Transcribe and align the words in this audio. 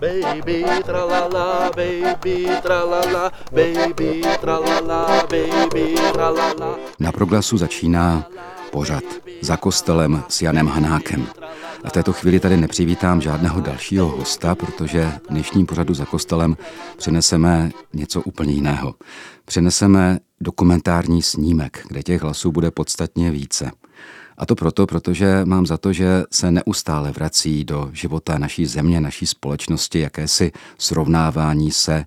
Baby 0.00 0.64
tralala, 0.84 1.70
baby 1.76 2.48
tralala, 2.62 3.32
baby 3.52 4.22
tralala, 4.40 5.26
baby 5.28 5.94
tralala. 6.12 6.76
Na 7.00 7.12
proglasu 7.12 7.58
začíná 7.58 8.26
pořad 8.72 9.04
za 9.40 9.56
kostelem 9.56 10.22
s 10.28 10.42
Janem 10.42 10.66
Hanákem. 10.68 11.26
A 11.84 11.88
v 11.88 11.92
této 11.92 12.12
chvíli 12.12 12.40
tady 12.40 12.56
nepřivítám 12.56 13.20
žádného 13.20 13.60
dalšího 13.60 14.08
hosta, 14.08 14.54
protože 14.54 15.12
v 15.24 15.30
dnešním 15.30 15.66
pořadu 15.66 15.94
za 15.94 16.04
kostelem 16.04 16.56
přineseme 16.96 17.70
něco 17.92 18.20
úplně 18.20 18.52
jiného. 18.52 18.94
Přineseme 19.44 20.18
dokumentární 20.44 21.22
snímek, 21.22 21.84
kde 21.88 22.02
těch 22.02 22.22
hlasů 22.22 22.52
bude 22.52 22.70
podstatně 22.70 23.30
více. 23.30 23.70
A 24.38 24.46
to 24.46 24.54
proto, 24.54 24.86
protože 24.86 25.44
mám 25.44 25.66
za 25.66 25.76
to, 25.76 25.92
že 25.92 26.22
se 26.30 26.50
neustále 26.50 27.12
vrací 27.12 27.64
do 27.64 27.90
života 27.92 28.38
naší 28.38 28.66
země, 28.66 29.00
naší 29.00 29.26
společnosti, 29.26 30.00
jakési 30.00 30.52
srovnávání 30.78 31.70
se 31.70 32.04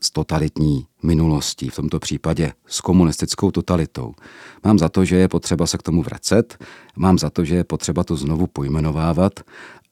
s 0.00 0.10
totalitní 0.10 0.86
minulostí, 1.02 1.68
v 1.68 1.76
tomto 1.76 1.98
případě 1.98 2.52
s 2.66 2.80
komunistickou 2.80 3.50
totalitou. 3.50 4.14
Mám 4.64 4.78
za 4.78 4.88
to, 4.88 5.04
že 5.04 5.16
je 5.16 5.28
potřeba 5.28 5.66
se 5.66 5.78
k 5.78 5.82
tomu 5.82 6.02
vracet, 6.02 6.64
mám 6.96 7.18
za 7.18 7.30
to, 7.30 7.44
že 7.44 7.54
je 7.54 7.64
potřeba 7.64 8.04
to 8.04 8.16
znovu 8.16 8.46
pojmenovávat, 8.46 9.40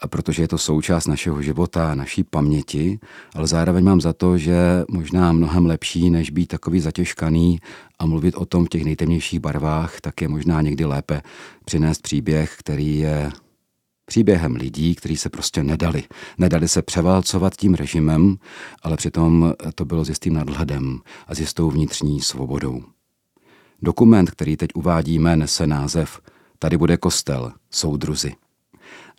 protože 0.06 0.42
je 0.42 0.48
to 0.48 0.58
součást 0.58 1.06
našeho 1.06 1.42
života, 1.42 1.94
naší 1.94 2.24
paměti, 2.24 2.98
ale 3.34 3.46
zároveň 3.46 3.84
mám 3.84 4.00
za 4.00 4.12
to, 4.12 4.38
že 4.38 4.84
možná 4.90 5.32
mnohem 5.32 5.66
lepší, 5.66 6.10
než 6.10 6.30
být 6.30 6.46
takový 6.46 6.80
zatěžkaný 6.80 7.60
a 7.98 8.06
mluvit 8.06 8.34
o 8.34 8.46
tom 8.46 8.64
v 8.64 8.68
těch 8.68 8.84
nejtemnějších 8.84 9.40
barvách, 9.40 10.00
tak 10.00 10.20
je 10.20 10.28
možná 10.28 10.60
někdy 10.60 10.84
lépe 10.84 11.22
přinést 11.64 12.02
příběh, 12.02 12.56
který 12.58 12.98
je 12.98 13.30
příběhem 14.06 14.56
lidí, 14.56 14.94
kteří 14.94 15.16
se 15.16 15.28
prostě 15.28 15.62
nedali. 15.64 16.04
Nedali 16.38 16.68
se 16.68 16.82
převálcovat 16.82 17.56
tím 17.56 17.74
režimem, 17.74 18.36
ale 18.82 18.96
přitom 18.96 19.52
to 19.74 19.84
bylo 19.84 20.04
s 20.04 20.08
jistým 20.08 20.34
nadhledem 20.34 21.00
a 21.26 21.34
s 21.34 21.40
jistou 21.40 21.70
vnitřní 21.70 22.20
svobodou. 22.20 22.82
Dokument, 23.82 24.30
který 24.30 24.56
teď 24.56 24.70
uvádíme, 24.74 25.36
nese 25.36 25.66
název 25.66 26.20
Tady 26.58 26.76
bude 26.76 26.96
kostel, 26.96 27.52
soudruzi. 27.70 28.32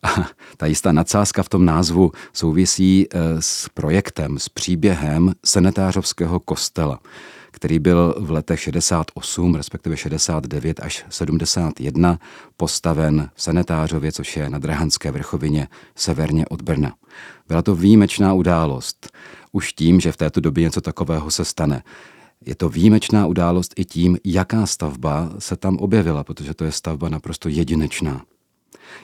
A 0.03 0.27
ta 0.57 0.65
jistá 0.65 0.91
nadsázka 0.91 1.43
v 1.43 1.49
tom 1.49 1.65
názvu 1.65 2.11
souvisí 2.33 3.07
eh, 3.07 3.19
s 3.39 3.69
projektem, 3.73 4.39
s 4.39 4.49
příběhem 4.49 5.33
senetářovského 5.45 6.39
kostela, 6.39 6.99
který 7.51 7.79
byl 7.79 8.15
v 8.19 8.31
letech 8.31 8.59
68, 8.59 9.55
respektive 9.55 9.97
69 9.97 10.79
až 10.83 11.05
71 11.09 12.19
postaven 12.57 13.29
v 13.35 13.41
Senetářově, 13.41 14.11
což 14.11 14.37
je 14.37 14.49
na 14.49 14.59
Drahanské 14.59 15.11
vrchovině 15.11 15.67
severně 15.95 16.45
od 16.45 16.61
Brna. 16.61 16.93
Byla 17.47 17.61
to 17.61 17.75
výjimečná 17.75 18.33
událost, 18.33 19.09
už 19.51 19.73
tím, 19.73 19.99
že 19.99 20.11
v 20.11 20.17
této 20.17 20.39
době 20.39 20.63
něco 20.63 20.81
takového 20.81 21.31
se 21.31 21.45
stane. 21.45 21.83
Je 22.45 22.55
to 22.55 22.69
výjimečná 22.69 23.25
událost 23.25 23.73
i 23.75 23.85
tím, 23.85 24.17
jaká 24.25 24.65
stavba 24.65 25.29
se 25.39 25.55
tam 25.55 25.77
objevila, 25.77 26.23
protože 26.23 26.53
to 26.53 26.65
je 26.65 26.71
stavba 26.71 27.09
naprosto 27.09 27.49
jedinečná. 27.49 28.21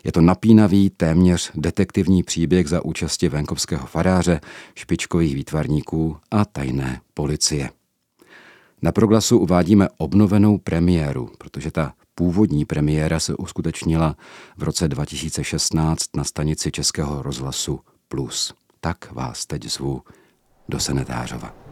Je 0.03 0.11
to 0.11 0.21
napínavý, 0.21 0.89
téměř 0.89 1.51
detektivní 1.55 2.23
příběh 2.23 2.67
za 2.67 2.85
účasti 2.85 3.29
venkovského 3.29 3.87
faráře, 3.87 4.41
špičkových 4.75 5.35
výtvarníků 5.35 6.17
a 6.31 6.45
tajné 6.45 7.01
policie. 7.13 7.69
Na 8.81 8.91
proglasu 8.91 9.39
uvádíme 9.39 9.87
obnovenou 9.97 10.57
premiéru, 10.57 11.29
protože 11.37 11.71
ta 11.71 11.93
původní 12.15 12.65
premiéra 12.65 13.19
se 13.19 13.35
uskutečnila 13.35 14.15
v 14.57 14.63
roce 14.63 14.87
2016 14.87 16.15
na 16.15 16.23
stanici 16.23 16.71
Českého 16.71 17.21
rozhlasu 17.21 17.79
Plus. 18.07 18.53
Tak 18.79 19.11
vás 19.11 19.45
teď 19.45 19.63
zvu 19.71 20.01
do 20.69 20.79
Senetářova. 20.79 21.64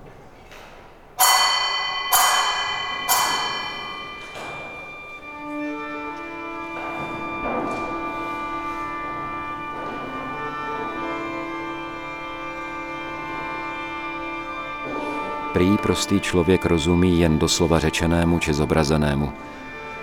Prý 15.53 15.77
prostý 15.77 16.19
člověk 16.19 16.65
rozumí 16.65 17.19
jen 17.19 17.39
doslova 17.39 17.79
řečenému 17.79 18.39
či 18.39 18.53
zobrazenému. 18.53 19.31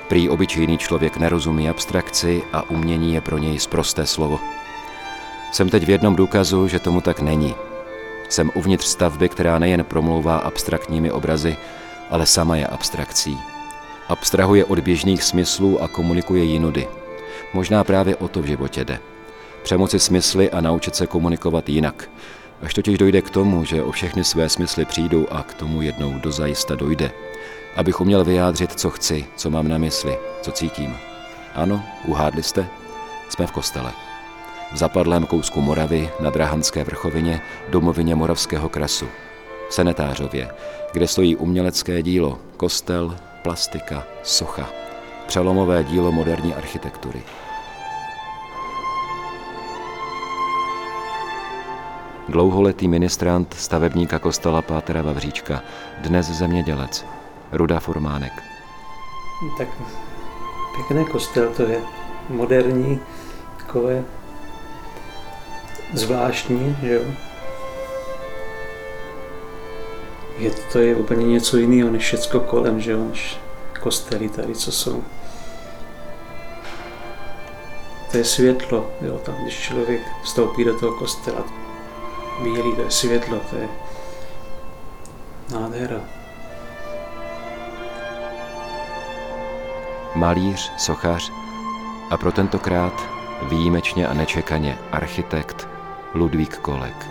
Prý 0.08 0.28
obyčejný 0.28 0.78
člověk 0.78 1.16
nerozumí 1.16 1.68
abstrakci 1.68 2.42
a 2.52 2.70
umění 2.70 3.14
je 3.14 3.20
pro 3.20 3.38
něj 3.38 3.58
zprosté 3.58 4.06
slovo. 4.06 4.40
Jsem 5.52 5.68
teď 5.68 5.86
v 5.86 5.90
jednom 5.90 6.16
důkazu, 6.16 6.68
že 6.68 6.78
tomu 6.78 7.00
tak 7.00 7.20
není. 7.20 7.54
Jsem 8.28 8.50
uvnitř 8.54 8.86
stavby, 8.86 9.28
která 9.28 9.58
nejen 9.58 9.84
promlouvá 9.84 10.36
abstraktními 10.36 11.10
obrazy, 11.10 11.56
ale 12.10 12.26
sama 12.26 12.56
je 12.56 12.66
abstrakcí. 12.66 13.38
Abstrahuje 14.08 14.64
od 14.64 14.78
běžných 14.78 15.22
smyslů 15.22 15.82
a 15.82 15.88
komunikuje 15.88 16.44
jinudy. 16.44 16.88
Možná 17.54 17.84
právě 17.84 18.16
o 18.16 18.28
to 18.28 18.42
v 18.42 18.46
životě 18.46 18.84
jde. 18.84 18.98
Přemoci 19.62 19.98
smysly 19.98 20.50
a 20.50 20.60
naučit 20.60 20.94
se 20.94 21.06
komunikovat 21.06 21.68
jinak, 21.68 22.10
Až 22.62 22.74
totiž 22.74 22.98
dojde 22.98 23.22
k 23.22 23.30
tomu, 23.30 23.64
že 23.64 23.82
o 23.82 23.92
všechny 23.92 24.24
své 24.24 24.48
smysly 24.48 24.84
přijdu 24.84 25.32
a 25.32 25.42
k 25.42 25.54
tomu 25.54 25.82
jednou 25.82 26.18
dozajista 26.18 26.74
dojde, 26.74 27.12
abych 27.76 28.00
uměl 28.00 28.24
vyjádřit, 28.24 28.72
co 28.72 28.90
chci, 28.90 29.26
co 29.36 29.50
mám 29.50 29.68
na 29.68 29.78
mysli, 29.78 30.18
co 30.42 30.52
cítím. 30.52 30.96
Ano, 31.54 31.82
uhádli 32.06 32.42
jste? 32.42 32.68
Jsme 33.28 33.46
v 33.46 33.52
kostele. 33.52 33.92
V 34.72 34.76
zapadlém 34.76 35.26
kousku 35.26 35.60
Moravy 35.60 36.10
na 36.20 36.30
Drahanské 36.30 36.84
vrchovině, 36.84 37.40
domovině 37.68 38.14
Moravského 38.14 38.68
krasu. 38.68 39.06
V 39.68 39.74
Senetářově, 39.74 40.50
kde 40.92 41.06
stojí 41.06 41.36
umělecké 41.36 42.02
dílo, 42.02 42.38
kostel, 42.56 43.16
plastika, 43.42 44.04
socha. 44.22 44.70
Přelomové 45.26 45.84
dílo 45.84 46.12
moderní 46.12 46.54
architektury. 46.54 47.22
Dlouholetý 52.30 52.88
ministrant 52.88 53.54
stavebníka 53.54 54.18
kostela 54.18 54.62
Pátera 54.62 55.02
Vavříčka, 55.02 55.62
dnes 55.98 56.26
zemědělec, 56.26 57.06
Ruda 57.52 57.80
Furmánek. 57.80 58.32
Tak 59.58 59.68
pěkný 60.76 61.04
kostel 61.06 61.48
to 61.56 61.62
je, 61.62 61.80
moderní, 62.28 63.00
takové 63.56 64.04
zvláštní, 65.92 66.76
že 66.82 66.94
jo. 66.94 67.02
Je, 70.38 70.50
to 70.72 70.78
je 70.78 70.96
úplně 70.96 71.26
něco 71.26 71.56
jiného 71.56 71.90
než 71.90 72.02
všecko 72.02 72.40
kolem, 72.40 72.80
že 72.80 72.92
jo, 72.92 73.04
než 73.04 73.36
kostely 73.80 74.28
tady, 74.28 74.54
co 74.54 74.72
jsou. 74.72 75.04
To 78.10 78.16
je 78.16 78.24
světlo, 78.24 78.90
jo, 79.00 79.18
tam, 79.18 79.34
když 79.42 79.58
člověk 79.58 80.00
vstoupí 80.22 80.64
do 80.64 80.78
toho 80.78 80.92
kostela, 80.98 81.59
bílý, 82.42 82.74
to 82.76 82.82
je 82.82 82.90
světlo, 82.90 83.40
to 83.50 83.56
je 83.56 83.68
nádhera. 85.52 86.00
Malíř, 90.14 90.72
sochař 90.76 91.32
a 92.10 92.16
pro 92.16 92.32
tentokrát 92.32 93.08
výjimečně 93.48 94.06
a 94.06 94.14
nečekaně 94.14 94.78
architekt 94.92 95.68
Ludvík 96.14 96.56
Kolek. 96.56 97.06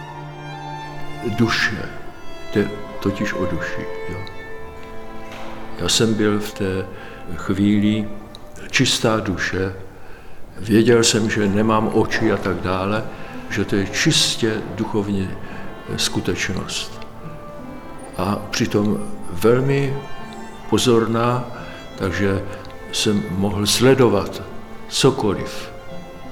Duše, 1.37 1.89
jde 2.53 2.69
totiž 2.99 3.33
o 3.33 3.45
duši. 3.45 3.85
Jo. 4.09 4.17
Já 5.79 5.89
jsem 5.89 6.13
byl 6.13 6.39
v 6.39 6.53
té 6.53 6.85
chvíli 7.35 8.09
čistá 8.71 9.19
duše, 9.19 9.75
věděl 10.57 11.03
jsem, 11.03 11.29
že 11.29 11.47
nemám 11.47 11.89
oči 11.93 12.31
a 12.31 12.37
tak 12.37 12.61
dále, 12.61 13.03
že 13.49 13.65
to 13.65 13.75
je 13.75 13.87
čistě 13.87 14.61
duchovní 14.75 15.29
skutečnost. 15.97 17.01
A 18.17 18.35
přitom 18.49 18.97
velmi 19.31 19.97
pozorná, 20.69 21.45
takže 21.97 22.45
jsem 22.91 23.23
mohl 23.29 23.65
sledovat 23.65 24.41
cokoliv, 24.87 25.71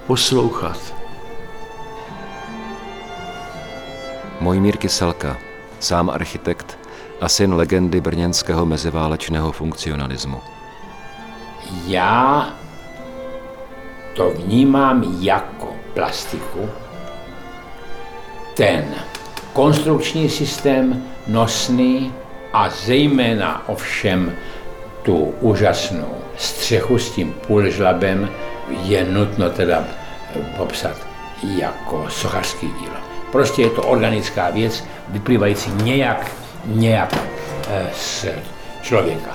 poslouchat. 0.07 0.93
Mojmír 4.39 4.77
Kyselka, 4.77 5.37
sám 5.79 6.09
architekt 6.09 6.77
a 7.21 7.29
syn 7.29 7.53
legendy 7.53 8.01
brněnského 8.01 8.65
meziválečného 8.65 9.51
funkcionalismu. 9.51 10.41
Já 11.85 12.49
to 14.15 14.29
vnímám 14.29 15.03
jako 15.19 15.75
plastiku, 15.93 16.69
ten 18.57 18.85
konstrukční 19.53 20.29
systém 20.29 21.03
nosný 21.27 22.13
a 22.53 22.69
zejména 22.69 23.69
ovšem 23.69 24.33
tu 25.03 25.33
úžasnou 25.41 26.17
střechu 26.37 26.97
s 26.99 27.11
tím 27.11 27.33
půlžlabem 27.47 28.29
je 28.83 29.05
nutno 29.05 29.49
teda 29.49 29.83
popsat 30.57 30.97
jako 31.43 32.05
sochařský 32.09 32.67
dílo. 32.67 32.95
Prostě 33.31 33.61
je 33.61 33.69
to 33.69 33.83
organická 33.83 34.49
věc, 34.49 34.83
vyplývající 35.09 35.71
nějak, 35.83 36.31
nějak 36.65 37.17
eh, 37.69 37.89
z 37.95 38.25
člověka. 38.81 39.31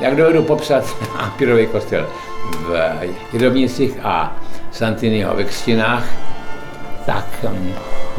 Jak 0.00 0.16
dovedu 0.16 0.42
popsat 0.42 0.96
Ampirový 1.16 1.66
kostel 1.66 2.08
v 2.58 3.00
Jedovnicích 3.32 3.98
a 4.02 4.36
Santiniho 4.70 5.36
ve 5.36 5.44
Kstinách, 5.44 6.04
tak 7.06 7.44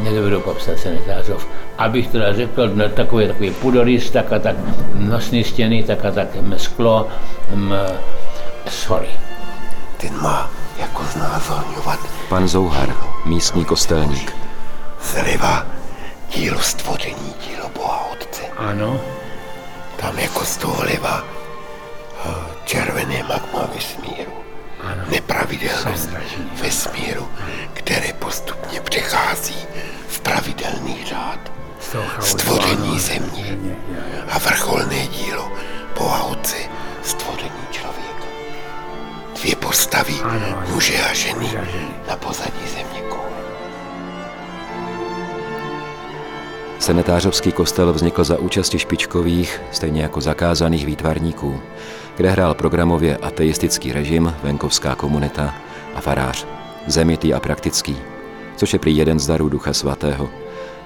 nedovedu 0.00 0.40
popsat 0.40 0.78
sanitářov. 0.78 1.48
Abych 1.78 2.08
teda 2.08 2.32
řekl, 2.32 2.68
no, 2.68 2.88
takový, 2.88 3.26
takový 3.26 3.50
pudorys, 3.50 4.10
tak 4.10 4.32
a 4.32 4.38
tak 4.38 4.56
nosní 4.94 5.44
stěny, 5.44 5.82
tak 5.82 6.04
a 6.04 6.10
tak 6.10 6.28
sklo, 6.56 7.08
m, 7.52 7.74
sorry. 8.68 9.08
Ten 9.96 10.22
má 10.22 10.50
jako 10.78 11.02
znázorňovat 11.12 11.98
Pan 12.28 12.48
Zouhar, 12.48 12.94
místní 13.24 13.64
kostelník. 13.64 14.36
zleva 15.02 15.66
dílo 16.34 16.60
stvoření, 16.60 17.34
dílo 17.48 17.70
Boha 17.74 18.08
Otce. 18.12 18.42
Ano, 18.56 19.00
Tam 19.96 20.18
jako 20.18 20.44
z 20.44 20.56
toho 20.56 20.82
leva 20.84 21.24
eh, 22.24 22.30
červené 22.64 23.22
magma 23.22 23.68
vesmíru. 23.74 24.32
Nepravidelnost 25.10 26.10
vesmíru, 26.62 27.28
které 27.72 28.12
postupně 28.12 28.80
přechází 28.80 29.56
v 30.08 30.20
pravidelný 30.20 31.04
řád. 31.06 31.52
Stvoření 32.20 33.00
země 33.00 33.58
a 34.30 34.38
vrcholné 34.38 35.06
dílo 35.06 35.52
Boha 35.98 36.22
Otce, 36.22 36.56
stvoření 37.02 37.66
člověka. 37.70 38.24
Dvě 39.40 39.56
postavy, 39.56 40.14
muže 40.68 41.04
a 41.10 41.14
ženy, 41.14 41.58
na 42.08 42.16
pozadí 42.16 42.66
země 42.66 43.00
koule. 43.08 43.24
Senetářovský 46.78 47.52
kostel 47.52 47.92
vznikl 47.92 48.24
za 48.24 48.38
účasti 48.38 48.78
špičkových, 48.78 49.60
stejně 49.72 50.02
jako 50.02 50.20
zakázaných 50.20 50.86
výtvarníků, 50.86 51.60
kde 52.16 52.30
hrál 52.30 52.54
programově 52.54 53.16
ateistický 53.16 53.92
režim, 53.92 54.34
venkovská 54.42 54.94
komunita 54.94 55.54
a 55.94 56.00
farář, 56.00 56.46
zemitý 56.86 57.34
a 57.34 57.40
praktický, 57.40 57.96
což 58.56 58.72
je 58.72 58.78
prý 58.78 58.96
jeden 58.96 59.18
z 59.18 59.26
darů 59.26 59.48
Ducha 59.48 59.72
Svatého. 59.72 60.28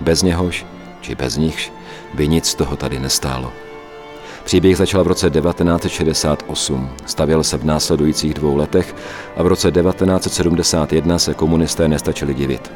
Bez 0.01 0.23
něhož, 0.23 0.67
či 1.01 1.15
bez 1.15 1.37
nichž, 1.37 1.73
by 2.15 2.29
nic 2.29 2.47
z 2.47 2.55
toho 2.55 2.77
tady 2.77 2.99
nestálo. 2.99 3.53
Příběh 4.45 4.77
začal 4.77 5.05
v 5.05 5.07
roce 5.07 5.31
1968, 5.31 6.91
stavěl 7.07 7.45
se 7.45 7.59
v 7.59 7.65
následujících 7.65 8.35
dvou 8.35 8.57
letech 8.57 8.95
a 9.37 9.43
v 9.43 9.47
roce 9.47 9.71
1971 9.71 11.19
se 11.19 11.35
komunisté 11.35 11.89
nestačili 11.89 12.35
divit. 12.35 12.73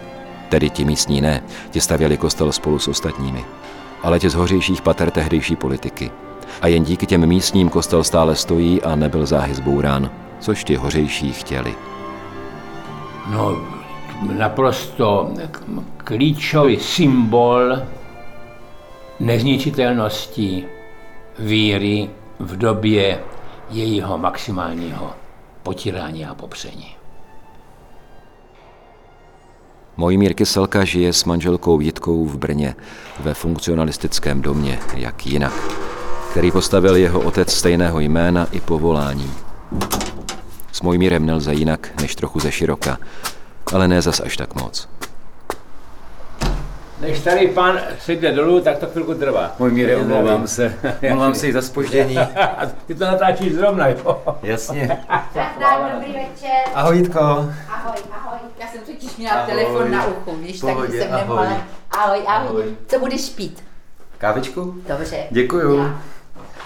Tedy 0.49 0.71
ti 0.71 0.85
místní 0.85 1.21
ne, 1.21 1.43
ti 1.71 1.81
stavěli 1.81 2.17
kostel 2.17 2.53
spolu 2.53 2.79
s 2.79 2.89
ostatními. 2.89 3.45
Ale 4.03 4.21
ti 4.21 4.31
z 4.31 4.35
hořejších 4.35 4.83
pater 4.83 5.11
tehdejší 5.11 5.57
politiky. 5.57 6.11
A 6.61 6.67
jen 6.67 6.85
díky 6.85 7.07
těm 7.07 7.27
místním 7.27 7.69
kostel 7.69 8.05
stále 8.05 8.37
stojí 8.37 8.83
a 8.83 8.97
nebyl 8.97 9.27
záhy 9.27 9.55
zbourán, 9.55 10.11
což 10.41 10.65
ti 10.65 10.77
hořejší 10.77 11.33
chtěli. 11.33 11.75
no 13.31 13.57
naprosto 14.37 15.35
klíčový 15.97 16.81
symbol 16.81 17.77
nezničitelnosti 19.21 20.65
víry 21.39 22.11
v 22.39 22.57
době 22.57 23.21
jejího 23.71 24.19
maximálního 24.19 25.11
potírání 25.63 26.27
a 26.27 26.35
popření. 26.35 26.97
Mojmír 29.97 30.35
Kyselka 30.35 30.85
žije 30.85 31.13
s 31.13 31.25
manželkou 31.25 31.81
Jitkou 31.81 32.25
v 32.25 32.39
Brně 32.39 32.75
ve 33.21 33.35
funkcionalistickém 33.35 34.43
domě, 34.43 34.79
jak 34.95 35.27
jinak, 35.27 35.53
který 36.33 36.51
postavil 36.51 36.97
jeho 36.97 37.21
otec 37.21 37.53
stejného 37.53 38.01
jména 38.01 38.47
i 38.53 38.61
povolání. 38.61 39.33
S 40.73 40.83
Mojmírem 40.83 41.27
nelze 41.27 41.55
jinak 41.55 41.89
než 42.01 42.15
trochu 42.15 42.41
ze 42.41 42.53
široka, 42.53 42.99
ale 43.73 43.89
ne 43.89 44.03
zas 44.03 44.21
až 44.21 44.37
tak 44.37 44.55
moc. 44.55 44.89
Než 47.01 47.21
tady 47.21 47.49
pán 47.49 47.79
sejde 48.01 48.33
dolů, 48.33 48.61
tak 48.61 48.79
to 48.79 48.87
chvilku 48.87 49.15
trvá. 49.15 49.55
Můj 49.59 49.71
míre, 49.71 49.97
omlouvám 49.97 50.47
se. 50.47 50.75
Omlouvám 51.03 51.35
se 51.35 51.49
i 51.49 51.53
za 51.53 51.63
spoždění. 51.63 52.19
Ty 52.87 52.95
to 52.95 53.05
natáčíš 53.05 53.55
zrovna, 53.55 53.89
jo? 53.89 54.23
Jasně. 54.43 54.99
Nazdar, 55.37 55.93
dobrý 55.95 56.13
večer. 56.13 56.63
Ahoj 56.75 56.97
Jitko. 56.97 57.21
Ahoj, 57.21 57.97
ahoj. 58.13 58.39
Já 58.61 58.67
jsem 58.69 58.81
totiž 58.81 59.17
měla 59.17 59.35
Ahoj. 59.35 59.55
telefon 59.55 59.91
na 59.91 60.07
uchu, 60.07 60.37
víš, 60.37 60.61
tak 60.61 60.71
jsem 60.71 61.13
ahoj. 61.13 61.21
nemohla. 61.21 61.63
Ahoj, 61.91 62.23
ahoj. 62.27 62.49
Ahoj. 62.49 62.77
Co 62.87 62.99
budeš 62.99 63.29
pít? 63.29 63.65
Kávičku? 64.19 64.75
Dobře. 64.89 65.17
Děkuju. 65.31 65.79
Já. 65.79 66.01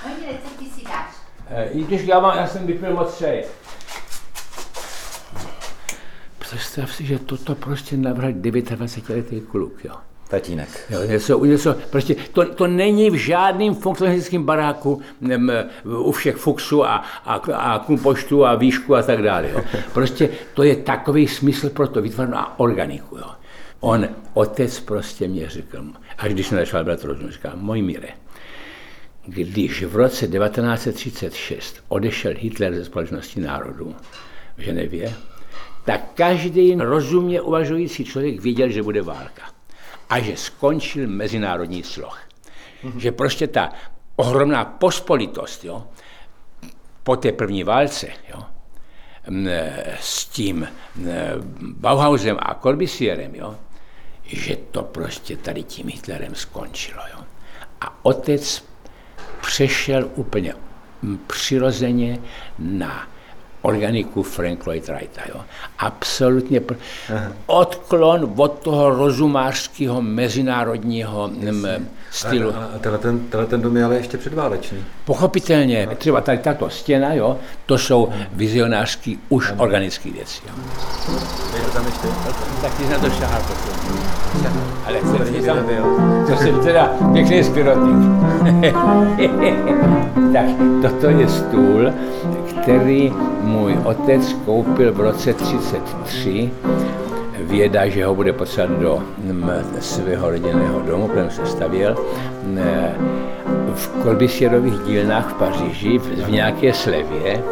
Hodně, 0.04 0.28
co 0.44 0.58
ty 0.58 0.70
si 0.70 0.84
dáš? 0.84 1.14
Eh, 1.45 1.45
I 1.62 1.82
když 1.84 2.02
já, 2.02 2.20
mám, 2.20 2.38
já 2.38 2.46
jsem 2.46 2.66
vypil 2.66 2.94
moc 2.94 3.18
čaje. 3.18 3.44
Představ 6.38 6.92
si, 6.92 7.06
že 7.06 7.18
toto 7.18 7.54
prostě 7.54 7.96
navrhl 7.96 8.32
29-letý 8.32 9.40
kluk, 9.40 9.84
jo. 9.84 9.94
Tatínek. 10.28 10.68
Jo, 10.90 11.02
něco, 11.02 11.44
něco, 11.44 11.76
prostě 11.90 12.16
to, 12.32 12.54
to 12.54 12.66
není 12.66 13.10
v 13.10 13.14
žádném 13.14 13.74
funkcionalistickém 13.74 14.44
baráku 14.44 15.02
nem, 15.20 15.52
u 15.84 16.12
všech 16.12 16.36
fuxů 16.36 16.84
a, 16.84 17.04
a, 17.24 17.34
a 17.34 17.78
kumpoštů 17.78 18.46
a 18.46 18.54
výšku 18.54 18.96
a 18.96 19.02
tak 19.02 19.22
dále. 19.22 19.50
Jo. 19.50 19.60
Prostě 19.94 20.28
to 20.54 20.62
je 20.62 20.76
takový 20.76 21.28
smysl 21.28 21.70
pro 21.70 21.88
to 21.88 22.02
vytvořeno 22.02 22.38
a 22.38 22.58
organiku. 22.58 23.16
Jo. 23.16 23.30
On, 23.80 24.08
otec 24.34 24.80
prostě 24.80 25.28
mě 25.28 25.50
řekl, 25.50 25.84
až 26.18 26.32
když 26.32 26.46
jsem 26.46 26.58
začal 26.58 26.84
brát 26.84 27.04
rozum, 27.04 27.30
říká, 27.30 27.52
můj 27.54 27.82
míre, 27.82 28.08
když 29.26 29.82
v 29.82 29.96
roce 29.96 30.28
1936 30.28 31.84
odešel 31.88 32.32
Hitler 32.36 32.74
ze 32.74 32.84
společnosti 32.84 33.40
národů 33.40 33.96
v 34.56 34.60
Ženevě, 34.60 35.14
tak 35.84 36.00
každý 36.14 36.74
rozumně 36.74 37.40
uvažující 37.40 38.04
člověk 38.04 38.40
věděl, 38.40 38.68
že 38.68 38.82
bude 38.82 39.02
válka 39.02 39.42
a 40.10 40.20
že 40.20 40.36
skončil 40.36 41.08
mezinárodní 41.08 41.82
sloh. 41.82 42.20
Že 42.96 43.12
prostě 43.12 43.46
ta 43.46 43.72
ohromná 44.16 44.64
pospolitost 44.64 45.64
jo, 45.64 45.86
po 47.02 47.16
té 47.16 47.32
první 47.32 47.64
válce 47.64 48.08
jo, 48.28 48.42
s 50.00 50.26
tím 50.26 50.68
Bauhausem 51.60 52.36
a 52.40 52.54
Corbusierem, 52.54 53.34
jo, 53.34 53.56
že 54.24 54.56
to 54.56 54.82
prostě 54.82 55.36
tady 55.36 55.62
tím 55.62 55.88
Hitlerem 55.88 56.34
skončilo. 56.34 57.02
Jo. 57.14 57.24
A 57.80 58.04
otec 58.04 58.64
přešel 59.46 60.08
úplně 60.14 60.54
přirozeně 61.26 62.18
na 62.58 63.06
organiku 63.62 64.22
Frank 64.22 64.66
Lloyd 64.66 64.88
Wrighta. 64.88 65.20
Jo. 65.28 65.40
Absolutně 65.78 66.60
pr- 66.60 66.76
odklon 67.46 68.32
od 68.36 68.58
toho 68.58 68.90
rozumářského 68.90 70.02
mezinárodního 70.02 71.28
mm, 71.28 71.88
stylu. 72.10 72.56
A, 72.56 72.64
a 72.64 72.78
tenhle, 72.78 72.98
ten, 72.98 73.18
tenhle 73.18 73.46
ten 73.46 73.62
dům 73.62 73.76
je 73.76 73.84
ale 73.84 73.96
ještě 73.96 74.18
předválečný. 74.18 74.84
Pochopitelně, 75.06 75.88
třeba 75.98 76.20
tady 76.20 76.38
tato 76.38 76.70
stěna, 76.70 77.14
jo, 77.14 77.36
to 77.66 77.78
jsou 77.78 78.08
vizionářský 78.32 79.18
už 79.28 79.52
organické 79.56 80.10
věci. 80.10 80.42
Jo. 80.46 80.54
Tak 82.62 82.72
jsi 82.76 82.88
na 82.90 82.98
to 82.98 83.10
šahal. 83.10 83.42
Ale 84.86 85.00
jsem 85.00 85.34
ti 85.34 85.42
tam 85.46 85.66
byl. 85.66 85.84
To 86.26 86.36
jsem 86.36 86.60
teda 86.60 86.90
pěkný 87.12 87.44
spirotník. 87.44 87.96
tak 90.32 90.46
toto 90.82 91.10
je 91.10 91.28
stůl, 91.28 91.92
který 92.62 93.12
můj 93.40 93.78
otec 93.84 94.36
koupil 94.44 94.92
v 94.92 95.00
roce 95.00 95.34
33 95.34 96.50
věda, 97.46 97.88
že 97.88 98.04
ho 98.04 98.14
bude 98.14 98.32
potřebovat 98.32 98.80
do 98.80 99.02
mm, 99.18 99.50
svého 99.80 100.30
rodinného 100.30 100.80
domu, 100.80 101.08
kterém 101.08 101.30
se 101.30 101.46
stavěl, 101.46 101.96
ne, 102.42 102.94
v 103.74 103.88
Kolbisierových 104.02 104.78
dílnách 104.86 105.30
v 105.30 105.34
Paříži 105.34 105.98
v, 105.98 106.26
v 106.26 106.30
nějaké 106.30 106.72
slevě. 106.72 107.42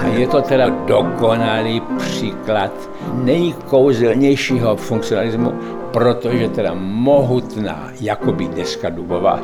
A 0.00 0.06
je 0.06 0.26
to 0.26 0.42
teda 0.42 0.68
dokonalý 0.68 1.82
příklad 1.98 2.90
nejkouzelnějšího 3.14 4.76
funkcionalismu, 4.76 5.52
protože 5.92 6.48
teda 6.48 6.74
mohutná, 6.74 7.92
jakoby 8.00 8.48
deska 8.48 8.88
dubová, 8.90 9.40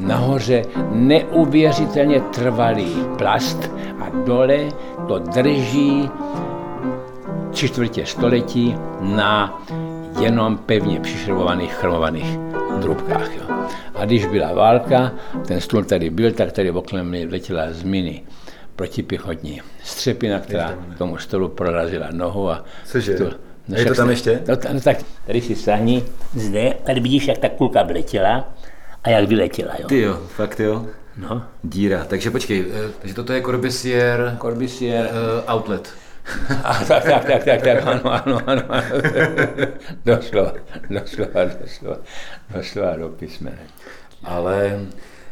nahoře 0.00 0.62
neuvěřitelně 0.90 2.20
trvalý 2.20 3.06
plast 3.18 3.70
a 4.00 4.08
dole 4.24 4.58
to 5.08 5.18
drží 5.18 6.10
tři 7.50 7.68
čtvrtě 7.68 8.06
století 8.06 8.74
na 9.00 9.62
jenom 10.20 10.58
pevně 10.58 11.00
přišrobovaných 11.00 11.72
chromovaných 11.74 12.38
trubkách. 12.82 13.36
Jo. 13.36 13.42
A 13.94 14.04
když 14.04 14.26
byla 14.26 14.52
válka, 14.54 15.12
ten 15.46 15.60
stůl 15.60 15.84
tady 15.84 16.10
byl, 16.10 16.32
tak 16.32 16.52
tady 16.52 16.70
okolo 16.70 17.04
mě 17.04 17.26
letěla 17.30 17.72
z 17.72 17.82
miny 17.82 18.22
protipěchotní 18.76 19.60
střepina, 19.84 20.38
která 20.40 20.74
tomu 20.98 21.18
stolu 21.18 21.48
prorazila 21.48 22.06
nohu 22.10 22.50
a 22.50 22.64
Cože? 22.86 23.14
stůl- 23.16 23.34
A 23.74 23.78
je 23.78 23.84
to 23.86 23.94
tam 23.94 24.10
ještě? 24.10 24.42
No, 24.48 24.54
no 24.72 24.80
tak 24.80 24.96
tady 25.26 25.40
si 25.40 25.54
sahni 25.54 26.04
zde, 26.34 26.74
tady 26.84 27.00
vidíš, 27.00 27.28
jak 27.28 27.38
ta 27.38 27.48
kulka 27.48 27.82
vletěla 27.82 28.48
a 29.04 29.10
jak 29.10 29.28
vyletěla, 29.28 29.72
jo. 29.78 29.88
Ty 29.88 30.00
jo, 30.00 30.18
fakt 30.36 30.60
jo. 30.60 30.86
No, 31.16 31.42
Díra. 31.62 32.04
Takže 32.04 32.30
počkej, 32.30 32.64
eh, 32.74 32.90
takže 33.00 33.14
toto 33.14 33.32
je 33.32 33.42
Corbusier 33.42 34.36
Corbusier, 34.40 35.08
uh, 35.46 35.54
outlet. 35.54 35.88
A, 36.64 36.84
tak, 36.84 37.04
tak, 37.04 37.24
tak, 37.24 37.44
tak, 37.44 37.62
tak, 37.62 37.86
ano, 37.86 38.12
ano, 38.12 38.40
ano, 38.46 38.62
ano. 38.68 38.84
Doslova, 40.04 40.52
doslova, 40.90 41.44
doslova, 41.44 41.96
doslova 42.54 42.96
do 42.96 43.08
písmene. 43.08 43.58
Ale 44.24 44.80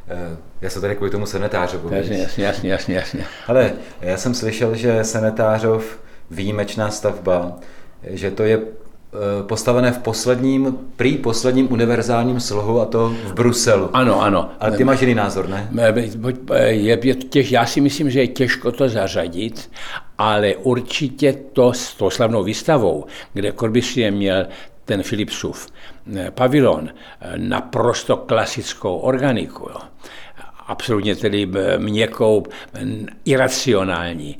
eh, 0.08 0.36
já 0.60 0.70
se 0.70 0.80
tady 0.80 0.96
kvůli 0.96 1.10
tomu 1.10 1.26
Senetářovu. 1.26 1.94
Jasně, 1.94 2.18
jasně, 2.18 2.44
jasně, 2.44 2.72
jasně, 2.72 2.94
jasně. 2.94 3.24
Ale 3.46 3.72
já 4.00 4.16
jsem 4.16 4.34
slyšel, 4.34 4.74
že 4.74 5.04
Senetářov 5.04 5.98
výjimečná 6.30 6.90
stavba, 6.90 7.56
že 8.02 8.30
to 8.30 8.42
je 8.42 8.60
postavené 9.46 9.92
v 9.92 9.98
posledním, 9.98 10.78
prý 10.96 11.16
posledním 11.16 11.72
univerzálním 11.72 12.40
slohu 12.40 12.80
a 12.80 12.84
to 12.84 13.08
v 13.08 13.34
Bruselu. 13.34 13.90
Ano, 13.92 14.22
ano. 14.22 14.50
Ale 14.60 14.76
ty 14.76 14.84
máš 14.84 15.00
jiný 15.00 15.14
názor, 15.14 15.48
ne? 15.48 15.68
Je, 16.68 16.98
je 17.06 17.14
těž, 17.14 17.50
já 17.50 17.66
si 17.66 17.80
myslím, 17.80 18.10
že 18.10 18.20
je 18.20 18.26
těžko 18.26 18.72
to 18.72 18.88
zařadit, 18.88 19.70
ale 20.18 20.56
určitě 20.56 21.32
to 21.52 21.72
s 21.72 21.94
tou 21.94 22.10
slavnou 22.10 22.44
výstavou, 22.44 23.04
kde 23.32 23.52
Corbusier 23.52 24.12
měl 24.12 24.46
ten 24.84 25.02
Philipsův 25.02 25.66
eh, 26.16 26.30
pavilon, 26.30 26.88
eh, 27.20 27.32
naprosto 27.36 28.16
klasickou 28.16 28.96
organiku, 28.96 29.68
jo. 29.70 29.80
absolutně 30.66 31.16
tedy 31.16 31.48
eh, 31.56 31.78
měkkou, 31.78 32.42
eh, 32.74 32.86
iracionální, 33.24 34.38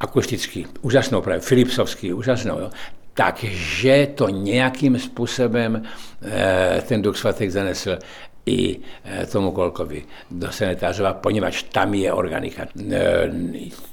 akustický, 0.00 0.66
úžasnou 0.80 1.20
právě, 1.20 1.40
Philipsovský, 1.40 2.12
úžasnou, 2.12 2.58
jo. 2.58 2.70
Takže 3.14 4.08
to 4.14 4.28
nějakým 4.28 4.98
způsobem 4.98 5.82
eh, 6.22 6.82
ten 6.88 7.02
Duch 7.02 7.16
svatek 7.16 7.50
zanesl 7.50 7.98
i 8.46 8.78
eh, 9.04 9.26
tomu 9.26 9.52
Kolkovi 9.52 10.04
do 10.30 10.52
Senetářova, 10.52 11.14
poněvadž 11.14 11.62
tam 11.62 11.94
je 11.94 12.12
organika. 12.12 12.66
Eh, 12.92 13.30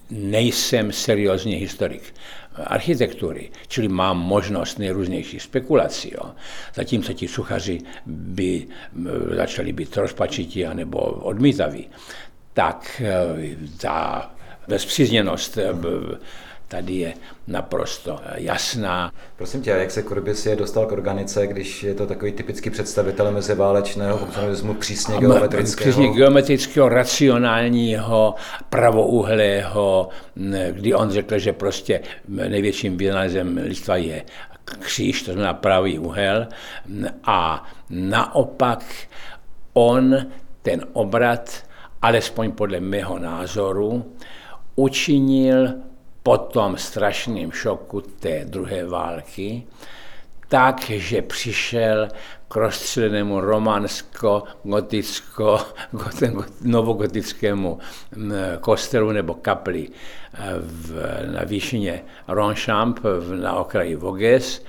nejsem 0.10 0.92
seriózní 0.92 1.56
historik 1.56 2.14
architektury, 2.66 3.52
čili 3.68 3.88
mám 3.88 4.20
možnost 4.20 4.80
nejrůznějších 4.80 5.42
spekulací. 5.42 6.12
Jo. 6.14 6.32
Zatímco 6.74 7.14
ti 7.14 7.28
suchaři 7.28 7.80
by 8.06 8.68
začali 9.36 9.74
být 9.74 9.98
rozpačití 9.98 10.66
anebo 10.66 10.98
odmítaví, 11.00 11.88
tak 12.54 13.02
ta 13.78 14.32
bezpřízněnost 14.68 15.58
tady 16.70 16.94
je 16.94 17.14
naprosto 17.48 18.20
eh, 18.26 18.34
jasná. 18.36 19.12
Prosím 19.36 19.62
tě, 19.62 19.70
jak 19.70 19.92
se 19.92 20.04
Corbusier 20.04 20.58
dostal 20.58 20.86
k 20.86 20.92
organice, 20.92 21.48
když 21.48 21.84
je 21.84 21.94
to 21.94 22.08
takový 22.08 22.32
typický 22.32 22.70
představitel 22.70 23.32
meziválečného 23.32 24.18
funkcionalismu 24.18 24.74
přísně 24.74 25.18
geometrického? 25.18 25.92
Přísně 25.92 26.08
geometrického, 26.08 26.90
racionálního, 26.90 28.36
pravouhlého, 28.70 30.10
m, 30.36 30.54
kdy 30.72 30.94
on 30.94 31.12
řekl, 31.12 31.40
že 31.40 31.54
prostě 31.54 32.02
největším 32.28 32.98
vynálezem 32.98 33.58
lidstva 33.58 33.96
je 33.96 34.24
kříž, 34.80 35.24
to 35.24 35.32
znamená 35.32 35.54
pravý 35.54 36.00
úhel. 36.00 36.48
M, 36.86 37.08
A 37.24 37.64
naopak 37.90 38.84
on 39.74 40.18
ten 40.62 40.86
obrat, 40.94 41.64
alespoň 42.02 42.52
podle 42.52 42.80
mého 42.80 43.20
názoru, 43.20 44.16
učinil 44.76 45.74
po 46.30 46.38
tom 46.38 46.78
strašném 46.78 47.52
šoku 47.52 48.02
té 48.02 48.46
druhé 48.46 48.86
války, 48.86 49.64
tak, 50.48 50.90
že 50.90 51.22
přišel 51.22 52.08
k 52.48 52.56
rozstřelenému 52.56 53.42
romansko-goticko, 53.42 55.60
novogotickému 56.62 57.80
kostelu 58.62 59.12
nebo 59.12 59.34
kapli 59.34 59.90
eh, 59.90 59.94
v, 60.60 61.02
na 61.34 61.44
výšině 61.44 62.04
Ronchamp 62.28 63.00
na 63.42 63.54
okraji 63.54 63.96
Voges 63.96 64.64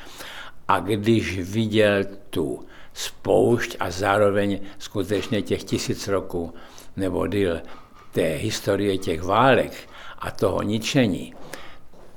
a 0.69 0.81
když 0.81 1.41
viděl 1.41 2.05
tu 2.31 2.67
spoušť 2.93 3.77
a 3.81 3.91
zároveň 3.91 4.61
skutečně 4.79 5.43
těch 5.43 5.65
tisíc 5.65 6.09
roků 6.09 6.55
nebo 6.97 7.27
díl 7.27 7.61
té 8.13 8.23
historie 8.23 8.99
těch 8.99 9.23
válek 9.23 9.73
a 10.19 10.31
toho 10.31 10.63
ničení, 10.63 11.35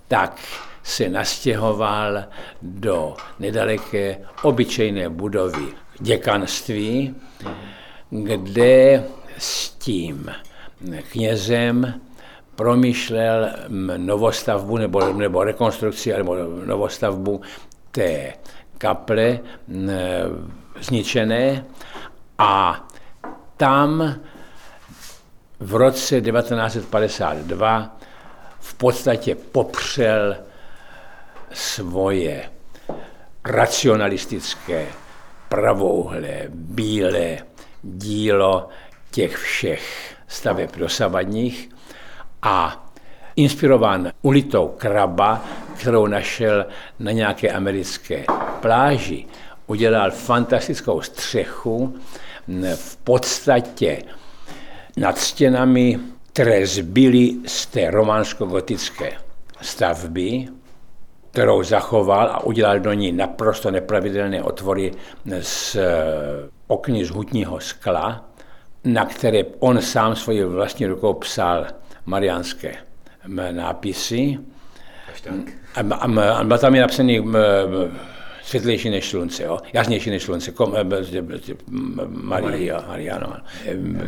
tak 0.08 0.40
se 0.84 1.10
nastěhoval 1.10 2.24
do 2.62 3.16
nedaleké 3.40 4.18
obyčejné 4.42 5.10
budovy 5.10 5.66
děkanství, 6.00 7.16
kde 8.10 9.04
s 9.38 9.70
tím 9.70 10.32
knězem 11.12 12.02
promýšlel 12.56 13.50
mm, 13.68 13.92
novostavbu 14.06 14.78
nebo, 14.78 15.14
nebo 15.14 15.44
rekonstrukci 15.44 16.14
nebo 16.14 16.36
novostavbu 16.66 17.42
té 17.92 18.34
kaple 18.78 19.40
zničené. 20.82 21.66
A 22.38 22.88
tam 23.58 24.16
v 25.60 25.76
roce 25.76 26.22
1952 26.22 27.98
v 28.64 28.74
podstatě 28.74 29.36
popřel 29.36 30.36
svoje 31.52 32.50
racionalistické, 33.46 34.88
pravouhlé, 35.50 36.44
bílé 36.50 37.38
dílo 37.84 38.70
těch 39.12 39.38
všech 39.38 40.16
staveb 40.28 40.70
dosavadních 40.78 41.70
a 42.42 42.86
inspirován 43.36 44.12
ulitou 44.22 44.68
kraba, 44.68 45.46
kterou 45.78 46.08
našel 46.08 46.66
na 47.00 47.12
nějaké 47.12 47.52
americké 47.52 48.26
pláži, 48.62 49.26
udělal 49.68 50.12
fantastickou 50.12 51.02
střechu 51.02 52.00
v 52.76 52.98
podstatě 52.98 54.04
nad 54.98 55.18
stěnami, 55.18 56.00
které 56.34 56.68
zbyly 56.68 57.36
z 57.46 57.66
té 57.66 57.92
románsko-gotické 57.92 59.12
stavby, 59.62 60.48
kterou 61.32 61.64
zachoval 61.64 62.28
a 62.28 62.44
udělal 62.44 62.80
do 62.80 62.94
ní 62.94 63.12
naprosto 63.12 63.72
nepravidelné 63.72 64.44
otvory 64.44 64.92
z 65.42 65.76
eh, 65.76 65.86
okny 66.68 67.06
z 67.06 67.10
hutního 67.10 67.60
skla, 67.60 68.26
na 68.84 69.06
které 69.06 69.44
on 69.60 69.82
sám 69.82 70.16
svojí 70.16 70.44
vlastní 70.44 70.86
rukou 70.86 71.14
psal 71.14 71.66
mariánské 72.06 72.76
nápisy. 73.52 74.38
A, 75.76 75.80
a, 75.80 75.96
a, 75.96 76.54
a 76.54 76.58
tam 76.58 76.76
je 76.76 76.82
napsaný 76.82 77.24
světlejší 78.44 78.90
než 78.90 79.10
slunce, 79.10 79.44
jo? 79.44 79.58
jasnější 79.74 80.10
než 80.10 80.24
slunce, 80.24 80.52
kom, 80.52 80.76
Maria, 82.08 82.84
Mariano. 82.88 83.38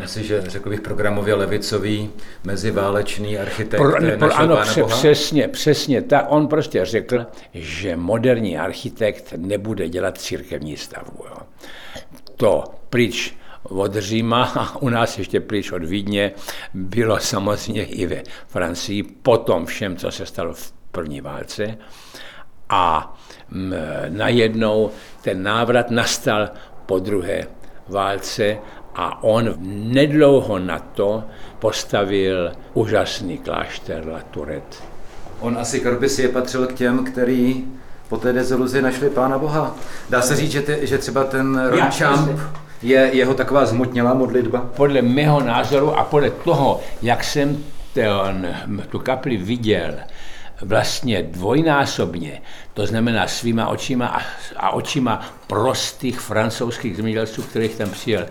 Myslíš, 0.01 0.27
že 0.27 0.41
řekl 0.41 0.69
bych 0.69 0.81
programově 0.81 1.33
levicový 1.33 2.09
meziválečný 2.43 3.37
architekt 3.37 3.81
Pro, 3.81 4.01
ne, 4.01 4.17
pro, 4.17 4.35
ano, 4.35 4.57
pře, 4.61 4.83
přesně, 4.83 5.47
přesně. 5.47 6.01
Tak 6.01 6.25
on 6.29 6.47
prostě 6.47 6.85
řekl, 6.85 7.25
že 7.53 7.95
moderní 7.95 8.57
architekt 8.57 9.33
nebude 9.37 9.89
dělat 9.89 10.17
církevní 10.17 10.77
stavbu. 10.77 11.23
Jo. 11.29 11.37
To 12.35 12.63
pryč 12.89 13.33
od 13.63 13.95
Říma 13.95 14.43
a 14.55 14.81
u 14.81 14.89
nás 14.89 15.17
ještě 15.17 15.39
pryč 15.39 15.71
od 15.71 15.83
Vídně 15.83 16.31
bylo 16.73 17.19
samozřejmě 17.19 17.85
i 17.85 18.05
ve 18.05 18.23
Francii 18.47 19.03
po 19.03 19.37
tom 19.37 19.65
všem, 19.65 19.97
co 19.97 20.11
se 20.11 20.25
stalo 20.25 20.53
v 20.53 20.73
první 20.91 21.21
válce. 21.21 21.77
A 22.69 23.13
najednou 24.09 24.91
ten 25.21 25.43
návrat 25.43 25.91
nastal 25.91 26.49
po 26.85 26.99
druhé 26.99 27.47
válce 27.87 28.57
a 28.95 29.23
on 29.23 29.53
nedlouho 29.93 30.59
na 30.59 30.79
to 30.79 31.23
postavil 31.59 32.51
úžasný 32.73 33.37
klášter 33.37 34.07
La 34.07 34.21
Tourette. 34.31 34.77
On 35.39 35.57
asi 35.57 35.79
Corbusier 35.79 36.31
patřil 36.31 36.67
k 36.67 36.73
těm, 36.73 37.05
který 37.05 37.65
po 38.09 38.17
té 38.17 38.33
deziluzi 38.33 38.81
našli 38.81 39.09
Pána 39.09 39.37
Boha. 39.37 39.75
Dá 40.09 40.21
se 40.21 40.35
říct, 40.35 40.51
že, 40.51 40.61
ty, 40.61 40.87
že 40.87 40.97
třeba 40.97 41.23
ten 41.23 41.67
Ronchamp 41.67 42.39
je 42.81 43.09
jeho 43.13 43.33
taková 43.33 43.65
zmutnělá 43.65 44.13
modlitba? 44.13 44.69
Podle 44.75 45.01
mého 45.01 45.41
názoru 45.41 45.97
a 45.97 46.03
podle 46.03 46.29
toho, 46.29 46.81
jak 47.01 47.23
jsem 47.23 47.63
ten, 47.93 48.55
tu 48.89 48.99
kapli 48.99 49.37
viděl, 49.37 49.93
vlastně 50.61 51.23
dvojnásobně, 51.23 52.41
to 52.73 52.87
znamená 52.87 53.27
svýma 53.27 53.67
očima 53.67 54.07
a, 54.07 54.21
a 54.57 54.71
očima 54.71 55.25
prostých 55.47 56.19
francouzských 56.19 56.95
zemědělců, 56.95 57.41
kterých 57.41 57.75
tam 57.75 57.89
přijel 57.89 58.25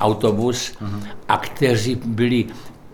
autobus 0.00 0.72
mm-hmm. 0.72 1.08
a 1.28 1.38
kteří 1.38 1.94
byli 2.04 2.44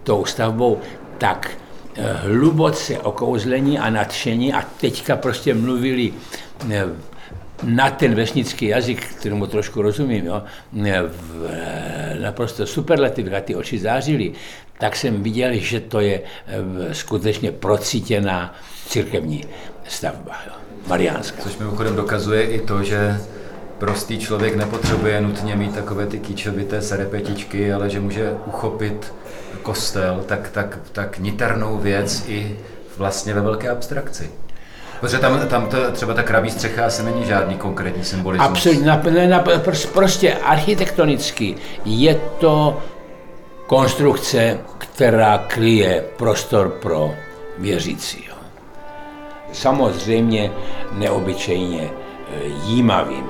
tou 0.03 0.25
stavbou 0.25 0.81
tak 1.19 1.51
eh, 1.97 2.13
hluboce 2.13 2.99
okouzlení 2.99 3.79
a 3.79 3.91
nadšení 3.91 4.53
a 4.53 4.63
teďka 4.63 5.17
prostě 5.17 5.55
mluvili 5.55 6.13
eh, 6.71 6.85
na 7.63 7.91
ten 7.91 8.15
vesnický 8.15 8.67
jazyk, 8.67 9.07
kterému 9.07 9.47
trošku 9.47 9.83
rozumím, 9.83 10.27
jo, 10.27 10.43
eh, 10.85 11.03
v, 11.03 11.51
naprosto 12.23 12.67
superlativ, 12.67 13.33
a 13.33 13.41
ty 13.41 13.55
oči 13.55 13.79
zářily, 13.79 14.33
tak 14.81 14.97
jsem 14.97 15.23
viděl, 15.23 15.51
že 15.53 15.81
to 15.81 16.01
je 16.01 16.21
skutečně 16.93 17.53
procítěná 17.53 18.55
církevní 18.89 19.45
stavba, 19.89 20.37
jo, 20.47 20.53
mariánská. 20.87 21.43
Což 21.43 21.57
mimochodem 21.57 21.97
dokazuje 21.97 22.43
i 22.43 22.61
to, 22.61 22.83
že 22.83 23.21
prostý 23.79 24.19
člověk 24.19 24.57
nepotřebuje 24.57 25.21
nutně 25.21 25.57
mít 25.57 25.75
takové 25.75 26.07
ty 26.07 26.19
kýčovité 26.19 26.83
serepetičky, 26.83 27.73
ale 27.73 27.91
že 27.91 28.01
může 28.01 28.33
uchopit 28.47 29.13
kostel 29.63 30.25
tak, 30.27 30.49
tak, 30.49 30.79
tak 30.93 31.19
niternou 31.19 31.79
věc 31.79 32.25
i 32.29 32.57
vlastně 32.97 33.35
ve 33.35 33.41
velké 33.41 33.69
abstrakci. 33.69 34.31
Protože 35.01 35.19
tam, 35.19 35.49
tam 35.49 35.67
to, 35.67 35.91
třeba 35.93 36.15
ta 36.15 36.23
kraví 36.23 36.51
střecha 36.51 36.87
asi 36.87 37.03
není 37.03 37.25
žádný 37.25 37.55
konkrétní 37.55 38.05
symbolismus. 38.05 38.51
Absolutně, 38.51 38.87
na, 38.87 39.03
na, 39.29 39.45
prostě 39.93 40.35
architektonicky 40.35 41.55
je 41.85 42.21
to 42.41 42.83
konstrukce, 43.71 44.59
která 44.79 45.39
kryje 45.39 46.05
prostor 46.17 46.69
pro 46.69 47.15
věřící. 47.59 48.25
Jo. 48.29 48.35
Samozřejmě 49.53 50.53
neobyčejně 50.93 51.81
e, 51.81 51.91
jímavým. 52.67 53.25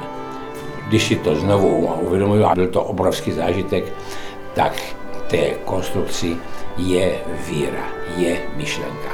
Když 0.89 1.07
si 1.07 1.17
to 1.17 1.37
znovu 1.37 1.87
uvědomuji, 2.01 2.45
a 2.45 2.55
byl 2.55 2.69
to 2.69 2.83
obrovský 2.83 3.33
zážitek, 3.33 3.85
tak 4.55 4.73
té 5.29 5.51
konstrukci 5.65 6.37
je 6.77 7.19
víra, 7.49 7.85
je 8.17 8.41
myšlenka. 8.57 9.13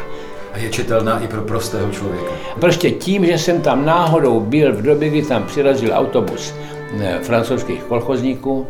A 0.53 0.59
je 0.59 0.71
čitelná 0.71 1.21
i 1.21 1.29
pro 1.29 1.43
prostého 1.43 1.91
člověka. 1.91 2.33
Prostě 2.61 2.91
tím, 2.91 3.27
že 3.27 3.39
jsem 3.39 3.61
tam 3.63 3.85
náhodou 3.85 4.41
byl 4.41 4.73
v 4.73 4.83
době, 4.83 5.09
kdy 5.09 5.23
tam 5.23 5.45
přirazil 5.45 5.91
autobus 5.95 6.55
eh, 7.01 7.19
francouzských 7.23 7.83
kolchozníků 7.83 8.67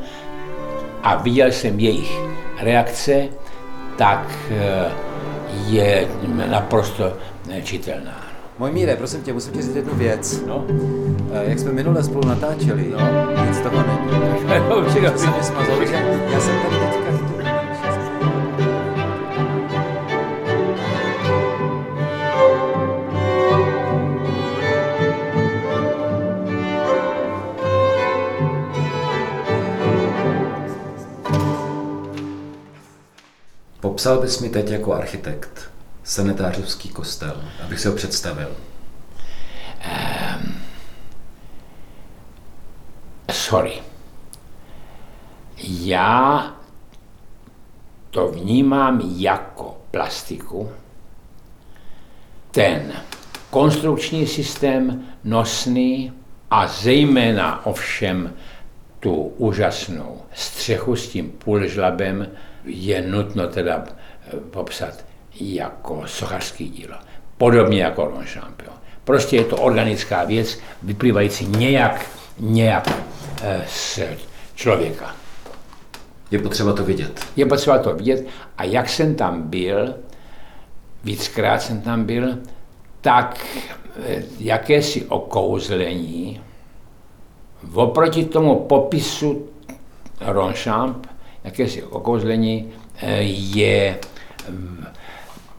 a 1.02 1.16
viděl 1.16 1.52
jsem 1.52 1.80
jejich 1.80 2.36
reakce, 2.60 3.28
tak 3.98 4.28
eh, 4.50 4.92
je 5.66 6.08
naprosto 6.50 7.12
čitelná. 7.62 8.26
Můj 8.58 8.70
míre, 8.72 8.96
prosím 8.96 9.22
tě, 9.22 9.32
musím 9.32 9.52
ti 9.52 9.62
říct 9.62 9.76
jednu 9.76 9.94
věc. 9.94 10.42
No. 10.46 10.64
Eh, 11.32 11.44
Jak 11.50 11.58
jsme 11.58 11.72
minule 11.72 12.02
spolu 12.04 12.28
natáčeli, 12.28 12.92
No. 12.98 13.46
nic 13.48 13.60
toho 13.60 13.76
není. 13.76 14.92
Že 14.92 14.98
já 16.32 16.40
jsem 16.40 16.54
tady 16.62 16.76
teďka 16.76 17.25
Popsal 33.96 34.20
bys 34.20 34.40
mi 34.40 34.48
teď 34.48 34.70
jako 34.70 34.94
architekt 34.94 35.70
senetářovský 36.04 36.88
kostel, 36.88 37.44
abych 37.64 37.80
si 37.80 37.88
ho 37.88 37.94
představil. 37.94 38.56
Sorry. 43.32 43.72
Já 45.68 46.52
to 48.10 48.28
vnímám 48.28 49.00
jako 49.16 49.78
plastiku. 49.90 50.72
Ten 52.50 52.92
konstrukční 53.50 54.26
systém 54.26 55.04
nosný 55.24 56.12
a 56.50 56.66
zejména 56.66 57.66
ovšem 57.66 58.34
tu 59.00 59.14
úžasnou 59.14 60.22
střechu 60.34 60.96
s 60.96 61.08
tím 61.08 61.30
půlžlabem 61.30 62.28
je 62.66 63.02
nutno 63.02 63.46
teda 63.46 63.84
eh, 63.86 64.36
popsat 64.50 65.04
jako 65.40 66.02
sochařský 66.06 66.68
dílo. 66.68 66.94
Podobně 67.38 67.82
jako 67.82 68.04
Ronchamp. 68.04 68.62
jo. 68.62 68.72
Prostě 69.04 69.36
je 69.36 69.44
to 69.44 69.56
organická 69.56 70.24
věc, 70.24 70.58
vyplývající 70.82 71.46
nějak, 71.46 72.06
nějak 72.38 72.92
eh, 73.42 73.64
z 73.68 74.00
člověka. 74.54 75.16
Je 76.30 76.38
potřeba 76.38 76.72
to 76.72 76.84
vidět. 76.84 77.26
Je 77.36 77.46
potřeba 77.46 77.78
to 77.78 77.94
vidět. 77.94 78.26
A 78.58 78.64
jak 78.64 78.88
jsem 78.88 79.14
tam 79.14 79.42
byl, 79.42 79.94
víckrát 81.04 81.62
jsem 81.62 81.80
tam 81.80 82.04
byl, 82.04 82.38
tak 83.00 83.46
eh, 84.06 84.22
jakési 84.38 85.04
okouzlení 85.04 86.40
oproti 87.74 88.24
tomu 88.24 88.56
popisu 88.56 89.46
Ronchamp, 90.20 91.06
jakési 91.46 91.82
okouzlení 91.82 92.72
eh, 93.02 93.22
je 93.22 93.96
mm, 94.48 94.86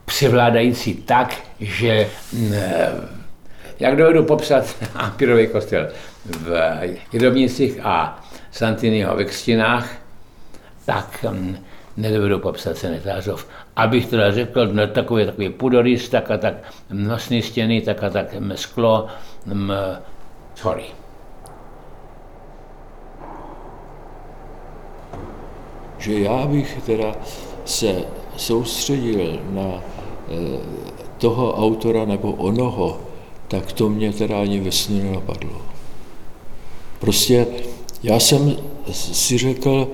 převládající 0.04 0.94
tak, 0.94 1.36
že 1.60 2.08
mm, 2.32 2.52
eh, 2.54 2.92
jak 3.80 3.96
dovedu 3.96 4.24
popsat 4.24 4.76
Ampirový 4.94 5.46
kostel 5.46 5.88
v 6.24 6.80
Jedovnicích 7.12 7.80
a 7.82 8.22
Santiniho 8.50 9.16
ve 9.16 9.24
Kstinách, 9.24 9.92
tak 10.84 11.24
mm, 11.30 11.56
nedovedu 11.96 12.38
popsat 12.38 12.76
Senetářov. 12.76 13.48
Abych 13.76 14.06
teda 14.06 14.32
řekl, 14.32 14.66
no, 14.66 14.86
takový, 14.86 15.26
takový 15.26 15.48
pudorys, 15.48 16.08
tak 16.08 16.30
a 16.30 16.38
tak 16.38 16.54
nosné 16.92 17.42
stěny, 17.42 17.80
tak 17.80 18.02
a 18.02 18.10
tak 18.10 18.26
sklo, 18.54 19.06
mm, 19.46 19.72
sorry. 20.54 20.97
Že 25.98 26.20
já 26.20 26.46
bych 26.46 26.78
teda 26.86 27.16
se 27.64 28.04
soustředil 28.36 29.40
na 29.50 29.82
eh, 29.82 30.60
toho 31.18 31.54
autora 31.54 32.04
nebo 32.04 32.32
onoho, 32.32 33.00
tak 33.48 33.72
to 33.72 33.88
mě 33.88 34.12
teda 34.12 34.40
ani 34.40 34.60
ve 34.60 34.72
snu 34.72 35.02
nenapadlo. 35.02 35.62
Prostě 37.00 37.46
já 38.02 38.20
jsem 38.20 38.56
si 38.92 39.38
řekl, 39.38 39.88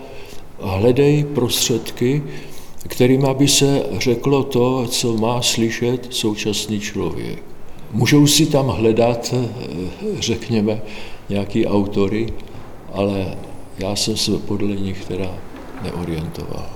hledej 0.61 1.25
prostředky, 1.25 2.23
kterým 2.89 3.27
by 3.33 3.49
se 3.49 3.87
řeklo 3.99 4.43
to, 4.45 4.87
co 4.87 5.17
má 5.17 5.43
slyšet 5.43 6.07
současný 6.11 6.81
člověk. 6.81 7.43
Můžou 7.93 8.27
si 8.27 8.47
tam 8.47 8.69
hledat, 8.69 9.35
eh, 9.35 9.49
řekněme, 10.19 10.83
nějaký 11.29 11.67
autory, 11.67 12.27
ale 12.93 13.39
já 13.79 13.97
jsem 13.97 14.17
se 14.17 14.39
podle 14.39 14.77
nich 14.77 15.05
teda 15.05 15.35
neorientoval. 15.85 16.67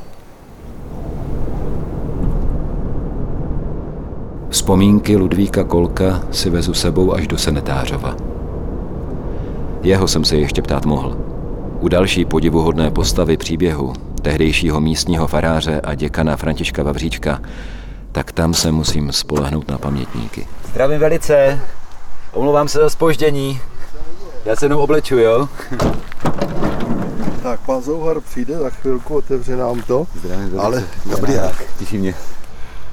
Vzpomínky 4.51 5.17
Ludvíka 5.17 5.65
Kolka 5.65 6.23
si 6.31 6.51
vezu 6.51 6.75
sebou 6.75 7.15
až 7.15 7.27
do 7.27 7.39
Senetářova. 7.39 8.17
Jeho 9.83 10.09
jsem 10.09 10.25
se 10.25 10.37
ještě 10.37 10.63
ptát 10.63 10.87
mohl. 10.87 11.17
U 11.81 11.89
další 11.89 12.25
podivuhodné 12.25 12.91
postavy 12.91 13.37
příběhu, 13.37 13.93
tehdejšího 14.23 14.81
místního 14.81 15.27
faráře 15.27 15.81
a 15.81 15.95
děkana 15.95 16.37
Františka 16.37 16.83
Vavříčka, 16.83 17.41
tak 18.13 18.33
tam 18.33 18.55
se 18.55 18.73
musím 18.73 19.13
spolehnout 19.13 19.69
na 19.69 19.79
pamětníky. 19.79 20.47
Zdravím 20.71 21.01
velice, 21.01 21.61
omlouvám 22.33 22.69
se 22.69 22.79
za 22.79 22.91
spoždění. 22.91 23.61
Já 24.45 24.57
se 24.57 24.65
jenom 24.65 24.81
obleču, 24.81 25.19
jo? 25.19 25.49
Tak 27.69 27.75
pan 27.77 27.83
Zouhar 27.83 28.21
přijde 28.21 28.59
za 28.59 28.71
chvilku, 28.71 29.17
otevře 29.17 29.57
nám 29.57 29.83
to. 29.83 30.07
Zdravím. 30.15 30.61
Ale 30.61 30.85
dobrý 31.11 31.33
jak. 31.33 31.65
Těší 31.79 31.99
mě. 31.99 32.15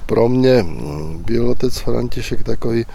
Pro 0.06 0.30
mě 0.30 0.64
mm, 0.64 1.24
byl 1.26 1.50
otec 1.50 1.78
František 1.78 2.44
takový, 2.44 2.86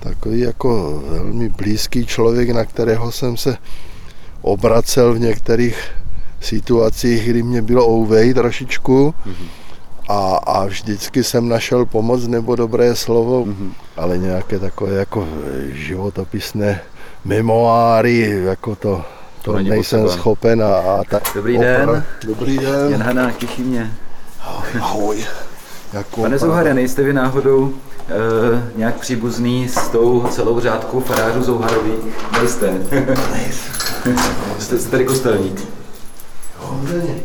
takový 0.00 0.40
jako 0.40 1.02
velmi 1.08 1.48
blízký 1.48 2.06
člověk, 2.06 2.50
na 2.50 2.64
kterého 2.64 3.12
jsem 3.12 3.36
se 3.36 3.56
obracel 4.42 5.14
v 5.14 5.18
některých 5.18 5.90
situacích, 6.40 7.28
kdy 7.28 7.42
mě 7.42 7.62
bylo 7.62 7.88
ouvej 7.88 8.34
trošičku 8.34 9.14
a, 10.08 10.36
a 10.36 10.66
vždycky 10.66 11.24
jsem 11.24 11.48
našel 11.48 11.86
pomoc 11.86 12.26
nebo 12.26 12.56
dobré 12.56 12.96
slovo, 12.96 13.46
ale 13.96 14.18
nějaké 14.18 14.58
takové 14.58 14.94
jako 14.94 15.28
životopisné 15.72 16.80
memoáry, 17.24 18.42
jako 18.44 18.76
to, 18.76 19.04
to, 19.44 19.52
není 19.52 19.70
nejsem 19.70 20.02
potřeba. 20.02 20.20
schopen 20.20 20.62
a, 20.62 20.76
a 20.76 21.04
tak. 21.04 21.22
Dobrý 21.34 21.58
den. 21.58 22.04
Dobrý 22.24 22.58
den. 22.58 22.90
Jan 22.92 23.02
Hanák, 23.02 23.36
těší 23.36 23.62
mě. 23.62 23.92
Ahoj. 24.80 25.26
Jako 25.92 26.20
Pane 26.20 26.38
Zouhare, 26.38 26.74
nejste 26.74 27.02
vy 27.02 27.12
náhodou 27.12 27.74
e, 28.08 28.72
nějak 28.76 28.94
příbuzný 29.00 29.68
s 29.68 29.88
tou 29.88 30.26
celou 30.30 30.60
řádkou 30.60 31.00
farářů 31.00 31.42
Zouharový? 31.42 31.92
Nejste. 32.32 32.72
jste, 34.58 34.78
jste 34.78 34.90
tady 34.90 35.04
kostelník. 35.04 35.68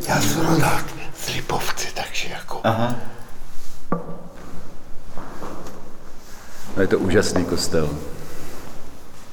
Já 0.08 0.22
jsem 0.22 0.48
rodák 0.50 0.86
z 1.18 1.36
Lipovci, 1.36 1.88
takže 1.94 2.30
jako 2.30 2.60
Aha. 2.64 2.96
No 6.76 6.82
je 6.82 6.88
to 6.88 7.00
úžasný 7.00 7.46
kostel. 7.46 7.90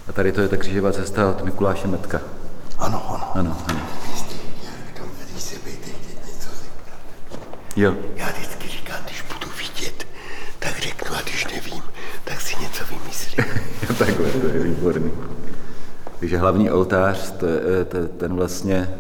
A 0.09 0.13
tady 0.13 0.33
to 0.33 0.41
je 0.41 0.49
ta 0.49 0.57
křížová 0.57 0.93
cesta 0.93 1.31
od 1.31 1.45
Mikuláše 1.45 1.89
Metka. 1.89 2.21
Ano, 2.79 3.03
ano. 3.09 3.31
Ano, 3.35 3.57
ano. 3.69 3.81
Když 5.33 5.43
se 5.43 5.57
bejte 5.65 5.91
něco 6.27 6.49
Jo. 7.77 7.95
Já 8.17 8.27
vždycky 8.31 8.69
říkám, 8.69 8.97
když 9.07 9.23
budu 9.23 9.53
vidět, 9.59 10.07
tak 10.59 10.79
řeknu, 10.81 11.17
a 11.17 11.21
když 11.23 11.47
nevím, 11.55 11.83
tak 12.25 12.41
si 12.41 12.57
něco 12.63 12.85
vymyslím. 12.91 13.45
Takhle, 13.99 14.31
to 14.31 14.47
je 14.47 14.59
výborný. 14.63 15.11
Takže 16.21 16.39
hlavní 16.39 16.71
oltář, 16.71 17.31
to, 17.31 17.47
je- 17.47 17.85
to, 17.85 18.09
ten 18.09 18.35
vlastně 18.35 18.95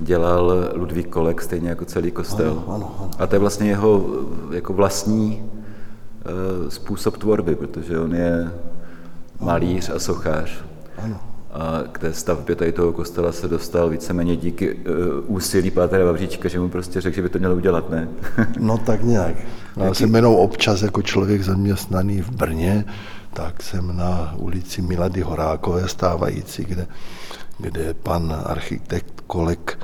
dělal 0.00 0.52
Ludvík 0.74 1.08
Kolek, 1.08 1.42
stejně 1.42 1.68
jako 1.68 1.84
celý 1.84 2.10
kostel. 2.10 2.50
Ano, 2.50 2.74
ano, 2.74 2.96
ano. 3.00 3.10
A 3.18 3.26
to 3.26 3.34
je 3.34 3.38
vlastně 3.38 3.68
jeho 3.68 4.06
eh, 4.52 4.56
jako 4.56 4.72
vlastní 4.72 5.50
eh, 6.66 6.70
způsob 6.70 7.16
tvorby, 7.16 7.54
protože 7.56 7.98
on 8.00 8.14
je 8.14 8.52
malíř 9.40 9.90
a 9.90 9.98
sochař. 9.98 10.64
Ano. 11.04 11.20
A 11.52 11.82
k 11.92 11.98
té 11.98 12.12
stavbě 12.12 12.56
tady 12.56 12.72
toho 12.72 12.92
kostela 12.92 13.32
se 13.32 13.48
dostal 13.48 13.90
víceméně 13.90 14.36
díky 14.36 14.74
uh, 14.74 14.82
úsilí 15.26 15.70
Pátra 15.70 16.04
Vavříčka, 16.04 16.48
že 16.48 16.60
mu 16.60 16.68
prostě 16.68 17.00
řekl, 17.00 17.16
že 17.16 17.22
by 17.22 17.28
to 17.28 17.38
měl 17.38 17.54
udělat, 17.54 17.90
ne? 17.90 18.08
No 18.58 18.78
tak 18.78 19.02
nějak. 19.02 19.34
Já 19.76 19.94
jsem 19.94 20.14
jenom 20.14 20.34
občas 20.34 20.82
jako 20.82 21.02
člověk 21.02 21.42
zaměstnaný 21.42 22.22
v 22.22 22.30
Brně, 22.30 22.84
tak 23.32 23.62
jsem 23.62 23.96
na 23.96 24.34
ulici 24.36 24.82
Milady 24.82 25.20
Horákové 25.20 25.88
stávající, 25.88 26.64
kde, 26.64 26.86
kde 27.58 27.94
pan 27.94 28.42
architekt 28.44 29.22
Kolek 29.26 29.78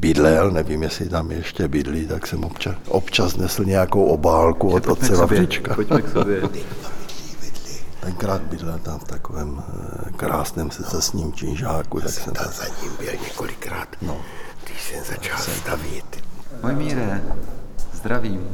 bydlel, 0.00 0.50
nevím, 0.50 0.82
jestli 0.82 1.08
tam 1.08 1.30
ještě 1.30 1.68
bydlí, 1.68 2.06
tak 2.06 2.26
jsem 2.26 2.44
občas, 2.44 2.74
občas 2.88 3.36
nesl 3.36 3.64
nějakou 3.64 4.04
obálku 4.04 4.68
od 4.70 4.86
otce 4.86 5.16
Vavříčka. 5.16 5.74
Pojďme 5.74 6.02
k 6.02 6.08
sobě. 6.08 6.42
Tenkrát 8.00 8.42
bydlel 8.42 8.78
tam 8.78 8.98
v 8.98 9.04
takovém 9.04 9.62
eh, 9.68 10.10
krásném 10.12 10.70
secesním 10.70 11.32
činžáku, 11.32 12.00
tak 12.00 12.10
jsem 12.10 12.34
Tam 12.34 12.52
za 12.52 12.64
ním 12.82 12.96
byl 12.98 13.12
několikrát, 13.22 13.88
no. 14.02 14.20
když 14.64 14.82
jsem 14.82 15.04
začal 15.04 15.38
stavět. 15.38 16.24
Můj 16.62 16.74
míre, 16.74 17.22
zdravím. 17.92 18.48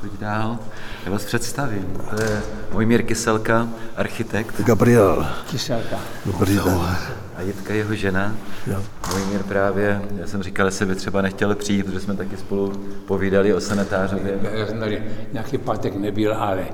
Pojď 0.00 0.12
dál. 0.20 0.58
Já 1.06 1.12
vás 1.12 1.24
představím. 1.24 2.00
To 2.10 2.22
je 2.22 2.42
Mojmír 2.72 3.02
Kyselka, 3.02 3.68
architekt. 3.96 4.60
Gabriel, 4.60 5.26
Kyselka. 5.50 5.98
dobrý 6.26 6.54
den. 6.54 6.96
A 7.36 7.42
Jitka 7.42 7.74
jeho 7.74 7.94
žena. 7.94 8.34
Jo. 8.66 8.82
Mojmír 9.12 9.42
právě, 9.42 10.02
já 10.20 10.26
jsem 10.26 10.42
říkal, 10.42 10.70
že 10.70 10.86
by 10.86 10.94
třeba 10.94 11.22
nechtěl 11.22 11.54
přijít, 11.54 11.86
protože 11.86 12.00
jsme 12.00 12.16
taky 12.16 12.36
spolu 12.36 12.72
povídali 13.06 13.54
o 13.54 13.60
sanitářově. 13.60 14.38
Já 14.52 14.66
jsem 14.66 14.80
tady 14.80 15.02
nějaký 15.32 15.58
pátek 15.58 15.96
nebyl, 15.96 16.34
ale 16.34 16.64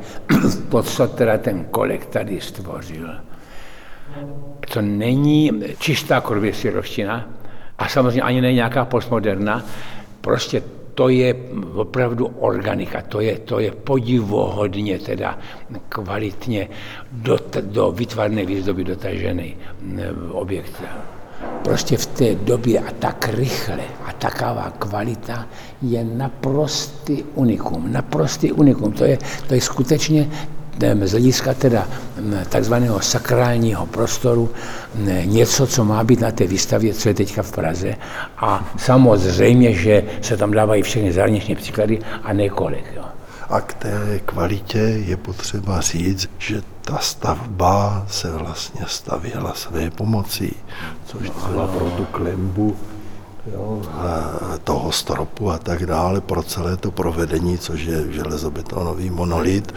to, 0.70 0.82
co 0.82 1.06
teda 1.06 1.38
ten 1.38 1.64
kolek 1.64 2.06
tady 2.06 2.40
stvořil, 2.40 3.08
to 4.72 4.80
není 4.82 5.50
čistá 5.78 6.20
korvěsirovština 6.20 7.28
a 7.78 7.88
samozřejmě 7.88 8.22
ani 8.22 8.40
není 8.40 8.54
nějaká 8.54 8.84
postmoderna, 8.84 9.64
prostě 10.20 10.62
to 10.94 11.08
je 11.08 11.34
opravdu 11.74 12.26
organika, 12.26 13.02
to 13.02 13.20
je, 13.20 13.38
to 13.38 13.60
je 13.60 13.70
podivuhodně 13.70 14.98
teda 14.98 15.38
kvalitně 15.88 16.68
do, 17.12 17.38
do 17.60 17.92
vytvarné 17.92 18.44
výzdoby 18.44 18.84
dotažený 18.84 19.56
mm, 19.80 20.00
objekt. 20.32 20.82
Prostě 21.64 21.96
v 21.96 22.06
té 22.06 22.34
době 22.34 22.80
a 22.80 22.92
tak 22.98 23.28
rychle 23.32 23.84
a 24.04 24.12
taková 24.12 24.72
kvalita 24.78 25.46
je 25.82 26.04
naprostý 26.04 27.22
unikum, 27.34 27.92
naprostý 27.92 28.52
unikum. 28.52 28.92
To 28.92 29.04
je, 29.04 29.18
to 29.48 29.54
je 29.54 29.60
skutečně 29.60 30.28
z 31.02 31.10
hlediska 31.10 31.54
teda 31.54 31.88
em, 32.18 32.40
takzvaného 32.48 33.00
sakrálního 33.00 33.86
prostoru 33.86 34.50
em, 34.94 35.30
něco, 35.30 35.66
co 35.66 35.84
má 35.84 36.04
být 36.04 36.20
na 36.20 36.30
té 36.30 36.46
výstavě, 36.46 36.94
co 36.94 37.08
je 37.08 37.14
teďka 37.14 37.42
v 37.42 37.52
Praze. 37.52 37.94
A 38.36 38.72
samozřejmě, 38.78 39.72
že 39.72 40.04
se 40.22 40.36
tam 40.36 40.50
dávají 40.50 40.82
všechny 40.82 41.12
zahraniční 41.12 41.54
příklady 41.54 41.98
a 42.22 42.32
nekolik. 42.32 42.84
Jo. 42.96 43.02
A 43.48 43.60
k 43.60 43.74
té 43.74 44.20
kvalitě 44.24 44.78
je 44.78 45.16
potřeba 45.16 45.80
říct, 45.80 46.30
že 46.38 46.62
ta 46.80 46.98
stavba 46.98 48.06
se 48.08 48.30
vlastně 48.30 48.80
stavěla 48.86 49.54
své 49.54 49.90
pomocí, 49.90 50.56
což 51.06 51.30
třeba 51.30 51.66
pro 51.66 51.90
tu 51.90 52.04
klembu 52.04 52.76
jo, 53.46 53.82
a 53.92 54.58
toho 54.64 54.92
stropu 54.92 55.50
a 55.50 55.58
tak 55.58 55.86
dále, 55.86 56.20
pro 56.20 56.42
celé 56.42 56.76
to 56.76 56.90
provedení, 56.90 57.58
což 57.58 57.80
je 57.80 58.12
železobetonový 58.12 59.10
monolit. 59.10 59.74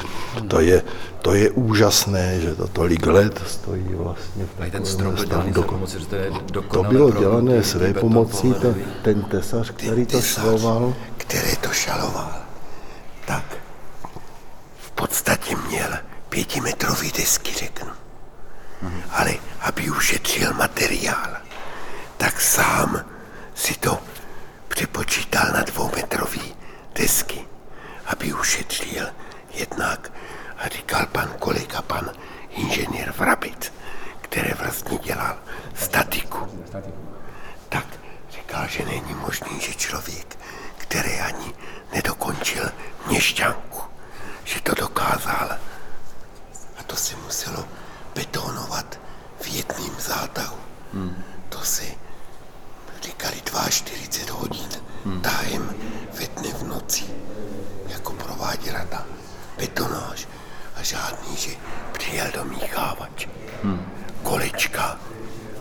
To 0.48 0.60
je, 0.60 0.84
to 1.22 1.34
je 1.34 1.52
úžasné, 1.52 2.40
že 2.42 2.56
to 2.56 2.68
tolik 2.68 3.06
let 3.08 3.42
stojí 3.48 3.86
vlastně 3.94 4.46
v 4.46 4.72
ten 4.72 4.86
strop 4.86 5.14
byl 5.14 5.26
stavu. 5.26 5.30
dělaný 5.30 5.54
za 5.54 5.62
Doko- 5.62 5.70
pomoci, 5.70 6.00
že 6.00 6.06
to 6.06 6.16
je 6.16 6.32
To 6.72 6.84
bylo 6.84 7.12
dělané 7.12 7.64
své 7.64 7.94
pomocí, 7.94 8.54
ten, 8.54 8.76
ten 9.02 9.22
tesař, 9.24 9.72
který 9.72 10.06
to 10.06 10.18
tesař. 10.18 10.44
šloval. 10.44 10.94
který 11.18 11.56
to 11.56 11.70
šaloval, 11.70 12.32
tak 13.28 13.44
v 14.78 14.92
podstatě 14.92 15.56
měl 15.68 15.90
pětimetrový 16.30 17.12
desky, 17.12 17.54
řeknu. 17.54 17.90
Ale 19.12 19.32
aby 19.62 19.90
ušetřil 19.90 20.54
materiál, 20.54 21.28
tak 22.18 22.42
sám 22.42 23.02
si 23.56 23.76
to 23.76 24.00
přepočítal 24.68 25.46
na 25.54 25.64
dvoumetrový 25.64 26.56
desky, 26.96 27.48
aby 28.06 28.34
ušetřil 28.34 29.08
jednak, 29.54 30.12
a 30.58 30.68
říkal 30.68 31.06
pan 31.06 31.34
kolega, 31.40 31.82
pan 31.82 32.12
inženýr 32.50 33.12
Vrabic, 33.12 33.74
který 34.22 34.54
vlastně 34.54 34.98
dělal 34.98 35.38
statiku 35.76 36.66
tak 37.70 37.86
říkal, 38.32 38.68
že 38.68 38.86
není 38.86 39.14
možný, 39.14 39.60
že 39.60 39.74
člověk, 39.74 40.38
který 40.78 41.20
ani 41.20 41.54
nedokončil 41.94 42.72
měšťanku, 43.08 43.82
že 44.44 44.62
to 44.62 44.76
dokázal. 44.76 45.58
A 46.78 46.84
to 46.88 46.96
se 46.96 47.16
muselo 47.16 47.68
betonovat 48.16 49.00
v 49.42 49.48
jedním 49.48 49.96
zátahu. 50.00 50.58
Hmm. 50.94 51.24
To 51.50 51.60
si 51.66 51.98
říkali 53.02 53.42
42 53.70 54.40
hodin 54.40 54.70
hmm. 55.06 55.22
tájem 55.22 55.76
ve 56.20 56.28
dne 56.28 56.50
v 56.54 56.64
noci, 56.64 57.04
jako 57.88 58.14
prováděla 58.14 58.86
ta 58.86 59.06
betonáž 59.58 60.28
a 60.76 60.84
žádný, 60.84 61.38
že 61.38 61.52
přijel 61.92 62.28
do 62.34 62.46
míchávač. 62.46 63.28
Hmm. 63.64 63.86
Kolečka, 64.24 65.00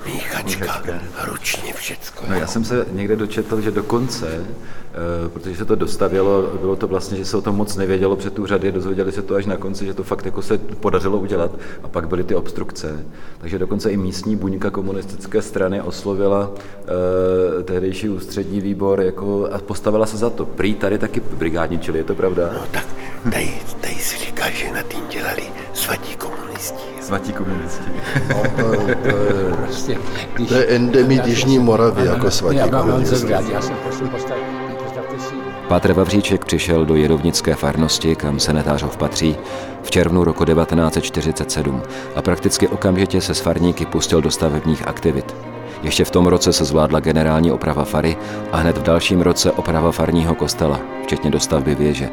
míchačka, 0.06 0.82
ručně 1.24 1.72
všecko. 1.72 2.24
No, 2.28 2.34
já 2.34 2.46
jsem 2.46 2.64
se 2.64 2.86
někde 2.92 3.16
dočetl, 3.16 3.60
že 3.60 3.70
dokonce, 3.70 4.26
eh, 4.26 5.28
protože 5.28 5.56
se 5.56 5.64
to 5.64 5.74
dostavilo, 5.74 6.42
bylo 6.60 6.76
to 6.76 6.88
vlastně, 6.88 7.18
že 7.18 7.24
se 7.24 7.36
o 7.36 7.42
tom 7.42 7.56
moc 7.56 7.76
nevědělo 7.76 8.16
před 8.16 8.38
úřady, 8.38 8.72
dozvěděli 8.72 9.12
se 9.12 9.22
to 9.22 9.34
až 9.34 9.46
na 9.46 9.56
konci, 9.56 9.86
že 9.86 9.94
to 9.94 10.02
fakt 10.02 10.26
jako 10.26 10.42
se 10.42 10.58
podařilo 10.58 11.18
udělat 11.18 11.50
a 11.82 11.88
pak 11.88 12.08
byly 12.08 12.24
ty 12.24 12.34
obstrukce. 12.34 13.04
Takže 13.38 13.58
dokonce 13.58 13.90
i 13.90 13.96
místní 13.96 14.36
buňka 14.36 14.70
komunistické 14.70 15.42
strany 15.42 15.82
oslovila 15.82 16.50
eh, 16.50 17.62
tehdejší 17.62 18.08
ústřední 18.08 18.60
výbor 18.60 19.00
jako, 19.00 19.48
a 19.52 19.58
postavila 19.58 20.06
se 20.06 20.16
za 20.16 20.30
to. 20.30 20.46
Prý 20.46 20.74
tady 20.74 20.98
taky 20.98 21.20
brigádničili, 21.20 21.98
je 21.98 22.04
to 22.04 22.14
pravda? 22.14 22.50
No 22.52 22.66
tak 22.70 22.86
tady, 23.24 23.50
tady 23.80 23.94
si 23.94 24.18
říká, 24.18 24.50
že 24.50 24.72
na 24.72 24.82
tím 24.82 25.00
dělali 25.10 25.42
svatí 25.72 26.16
komunisti. 26.16 26.93
Svatí 27.04 27.32
komunisti. 27.32 27.90
No, 28.28 28.42
to, 28.56 28.72
je- 28.72 28.94
to, 28.94 29.08
je, 29.08 29.54
Prostě, 29.64 29.98
když, 30.34 30.48
to 30.48 30.54
je 30.54 30.66
endemit 30.66 31.26
Jižní 31.26 31.58
Moravy, 31.58 32.06
jako 32.06 32.30
svatí 32.30 32.58
komunisti. 32.70 33.34
Pátr 35.68 35.92
Vavříček 35.92 36.44
přišel 36.44 36.84
do 36.86 36.94
jedovnické 36.94 37.54
farnosti, 37.54 38.16
kam 38.16 38.40
Senetářov 38.40 38.96
patří, 38.96 39.36
v 39.82 39.90
červnu 39.90 40.24
roku 40.24 40.44
1947 40.44 41.82
a 42.16 42.22
prakticky 42.22 42.68
okamžitě 42.68 43.20
se 43.20 43.34
s 43.34 43.40
farníky 43.40 43.86
pustil 43.86 44.22
do 44.22 44.30
stavebních 44.30 44.88
aktivit. 44.88 45.34
Ještě 45.82 46.04
v 46.04 46.10
tom 46.10 46.26
roce 46.26 46.52
se 46.52 46.64
zvládla 46.64 47.00
generální 47.00 47.52
oprava 47.52 47.84
fary 47.84 48.16
a 48.52 48.56
hned 48.56 48.78
v 48.78 48.82
dalším 48.82 49.20
roce 49.20 49.52
oprava 49.52 49.92
farního 49.92 50.34
kostela, 50.34 50.80
včetně 51.02 51.30
dostavby 51.30 51.74
věže. 51.74 52.08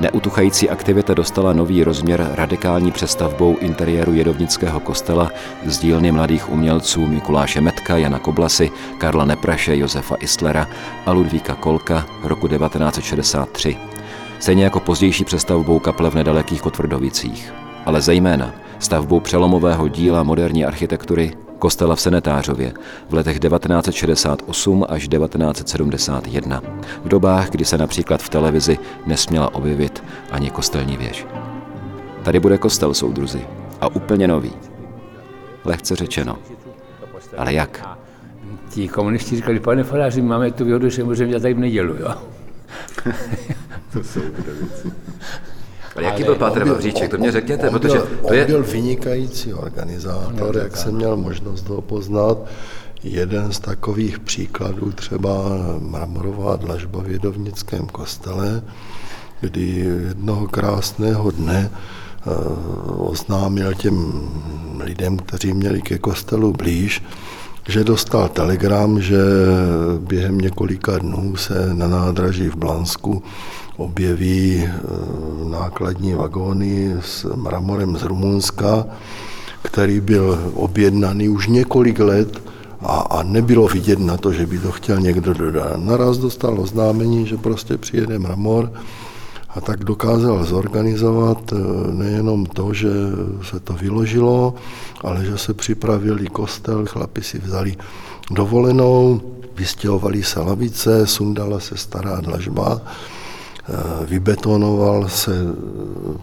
Neutuchající 0.00 0.70
aktivita 0.70 1.14
dostala 1.14 1.52
nový 1.52 1.84
rozměr 1.84 2.30
radikální 2.34 2.92
přestavbou 2.92 3.56
interiéru 3.56 4.14
jedovnického 4.14 4.80
kostela 4.80 5.30
z 5.64 5.78
dílny 5.78 6.12
mladých 6.12 6.52
umělců 6.52 7.06
Mikuláše 7.06 7.60
Metka, 7.60 7.96
Jana 7.96 8.18
Koblasy, 8.18 8.70
Karla 8.98 9.24
Nepraše, 9.24 9.76
Josefa 9.76 10.14
Islera 10.14 10.68
a 11.06 11.12
Ludvíka 11.12 11.54
Kolka 11.54 12.06
roku 12.22 12.48
1963. 12.48 13.76
Stejně 14.40 14.64
jako 14.64 14.80
pozdější 14.80 15.24
přestavbou 15.24 15.78
kaple 15.78 16.10
v 16.10 16.14
nedalekých 16.14 16.62
Kotvrdovicích. 16.62 17.54
Ale 17.86 18.00
zejména 18.00 18.54
stavbou 18.78 19.20
přelomového 19.20 19.88
díla 19.88 20.22
moderní 20.22 20.64
architektury 20.64 21.32
kostela 21.58 21.96
v 21.96 22.00
Senetářově 22.00 22.72
v 23.08 23.14
letech 23.14 23.38
1968 23.40 24.84
až 24.88 25.08
1971, 25.08 26.62
v 27.04 27.08
dobách, 27.08 27.50
kdy 27.50 27.64
se 27.64 27.78
například 27.78 28.22
v 28.22 28.28
televizi 28.28 28.78
nesměla 29.06 29.54
objevit 29.54 30.04
ani 30.30 30.50
kostelní 30.50 30.96
věž. 30.96 31.26
Tady 32.22 32.40
bude 32.40 32.58
kostel, 32.58 32.94
soudruzi. 32.94 33.46
A 33.80 33.88
úplně 33.88 34.28
nový. 34.28 34.52
Lehce 35.64 35.96
řečeno. 35.96 36.38
Ale 37.36 37.54
jak? 37.54 37.88
Ti 38.70 38.88
komunisti 38.88 39.36
říkali, 39.36 39.60
pane 39.60 39.84
faráři, 39.84 40.22
máme 40.22 40.50
tu 40.50 40.64
výhodu, 40.64 40.88
že 40.88 41.04
můžeme 41.04 41.28
dělat 41.28 41.42
tady 41.42 41.54
v 41.54 41.58
nedělu, 41.58 41.94
jo. 41.94 42.14
to 43.92 44.04
jsou 44.04 44.20
věci. 44.20 44.92
Ale 45.96 46.04
jaký 46.04 46.24
byl 46.24 46.34
Pátr 46.34 46.64
Vavříček, 46.64 47.10
to 47.10 47.18
mě 47.18 47.32
řekněte, 47.32 47.68
on 47.68 47.78
protože 47.78 47.98
byl, 47.98 48.06
to 48.28 48.34
je... 48.34 48.40
On 48.40 48.46
byl 48.46 48.64
vynikající 48.64 49.54
organizátor, 49.54 50.56
jak 50.56 50.76
jsem 50.76 50.94
měl 50.94 51.16
možnost 51.16 51.68
ho 51.68 51.80
poznat. 51.80 52.38
Jeden 53.02 53.52
z 53.52 53.58
takových 53.58 54.18
příkladů 54.18 54.92
třeba 54.92 55.32
mramorová 55.78 56.56
dlažba 56.56 57.02
v 57.02 57.10
Jedovnickém 57.10 57.86
kostele, 57.86 58.62
kdy 59.40 59.66
jednoho 60.06 60.46
krásného 60.46 61.30
dne 61.30 61.70
eh, 61.70 62.30
oznámil 62.96 63.74
těm 63.74 64.22
lidem, 64.80 65.16
kteří 65.16 65.52
měli 65.52 65.82
ke 65.82 65.98
kostelu 65.98 66.52
blíž, 66.52 67.02
že 67.68 67.84
dostal 67.84 68.28
telegram, 68.28 69.00
že 69.00 69.18
během 69.98 70.38
několika 70.38 70.98
dnů 70.98 71.36
se 71.36 71.74
na 71.74 71.88
nádraží 71.88 72.48
v 72.48 72.56
Blansku 72.56 73.22
objeví 73.78 74.64
eh, 74.64 74.70
nákladní 75.50 76.14
vagóny 76.14 76.96
s 77.00 77.24
mramorem 77.34 77.96
z 77.96 78.02
Rumunska, 78.02 78.84
který 79.62 80.00
byl 80.00 80.52
objednaný 80.54 81.28
už 81.28 81.48
několik 81.48 81.98
let 81.98 82.42
a, 82.80 82.92
a 82.92 83.22
nebylo 83.22 83.68
vidět 83.68 83.98
na 83.98 84.16
to, 84.16 84.32
že 84.32 84.46
by 84.46 84.58
to 84.58 84.72
chtěl 84.72 85.00
někdo 85.00 85.34
dodat. 85.34 85.76
Naraz 85.76 86.18
dostal 86.18 86.60
oznámení, 86.60 87.26
že 87.26 87.36
prostě 87.36 87.78
přijede 87.78 88.18
mramor 88.18 88.72
a 89.48 89.60
tak 89.60 89.84
dokázal 89.84 90.44
zorganizovat 90.44 91.52
eh, 91.52 91.56
nejenom 91.92 92.46
to, 92.46 92.74
že 92.74 92.90
se 93.50 93.60
to 93.60 93.72
vyložilo, 93.72 94.54
ale 95.04 95.24
že 95.24 95.38
se 95.38 95.54
připravili 95.54 96.26
kostel, 96.26 96.86
chlapi 96.86 97.22
si 97.22 97.38
vzali 97.38 97.76
dovolenou, 98.30 99.20
vystěhovali 99.56 100.22
se 100.22 100.40
lavice, 100.40 101.06
sundala 101.06 101.60
se 101.60 101.76
stará 101.76 102.20
dlažba, 102.20 102.80
vybetonoval 104.04 105.08
se 105.08 105.32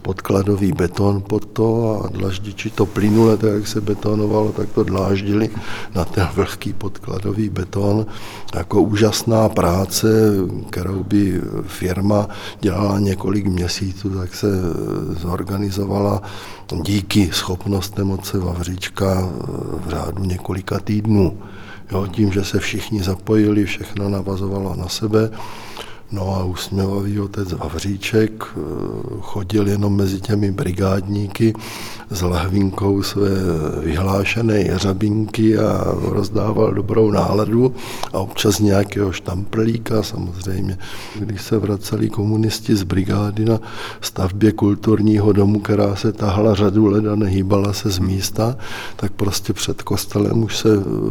podkladový 0.02 0.72
beton 0.72 1.22
pod 1.22 1.46
to 1.46 2.00
a 2.04 2.08
dlaždiči 2.08 2.70
to 2.70 2.86
plynule, 2.86 3.36
tak 3.36 3.50
jak 3.54 3.66
se 3.66 3.80
betonovalo, 3.80 4.52
tak 4.52 4.68
to 4.68 4.84
dláždili 4.84 5.50
na 5.94 6.04
ten 6.04 6.28
vlhký 6.34 6.72
podkladový 6.72 7.48
beton. 7.48 8.06
Jako 8.54 8.82
úžasná 8.82 9.48
práce, 9.48 10.08
kterou 10.70 11.04
by 11.04 11.40
firma 11.66 12.28
dělala 12.60 12.98
několik 12.98 13.46
měsíců, 13.46 14.10
tak 14.10 14.34
se 14.34 14.48
zorganizovala 15.20 16.22
díky 16.82 17.30
schopnostem 17.32 18.10
otce 18.10 18.38
Vavříčka 18.38 19.28
v 19.86 19.90
řádu 19.90 20.24
několika 20.24 20.78
týdnů. 20.78 21.38
Jo, 21.92 22.06
tím, 22.06 22.32
že 22.32 22.44
se 22.44 22.58
všichni 22.58 23.02
zapojili, 23.02 23.64
všechno 23.64 24.08
navazovalo 24.08 24.74
na 24.76 24.88
sebe. 24.88 25.30
No 26.12 26.34
a 26.34 26.44
usměvavý 26.44 27.20
otec 27.20 27.52
Vavříček 27.52 28.44
eh, 28.46 28.60
chodil 29.20 29.68
jenom 29.68 29.96
mezi 29.96 30.20
těmi 30.20 30.52
brigádníky 30.52 31.54
s 32.10 32.22
lahvinkou 32.22 33.02
své 33.02 33.30
vyhlášené 33.80 34.60
jeřabinky 34.60 35.58
a 35.58 35.84
rozdával 36.02 36.74
dobrou 36.74 37.10
náladu 37.10 37.74
a 38.12 38.18
občas 38.18 38.58
nějakého 38.58 39.12
štamprlíka 39.12 40.02
samozřejmě. 40.02 40.78
Když 41.18 41.42
se 41.42 41.58
vraceli 41.58 42.10
komunisti 42.10 42.76
z 42.76 42.82
brigády 42.82 43.44
na 43.44 43.60
stavbě 44.00 44.52
kulturního 44.52 45.32
domu, 45.32 45.60
která 45.60 45.96
se 45.96 46.12
tahla 46.12 46.54
řadu 46.54 46.86
let 46.86 47.06
a 47.06 47.16
nehýbala 47.16 47.72
se 47.72 47.90
z 47.90 47.98
místa, 47.98 48.56
tak 48.96 49.12
prostě 49.12 49.52
před 49.52 49.82
kostelem 49.82 50.42
už 50.42 50.56
se 50.56 50.68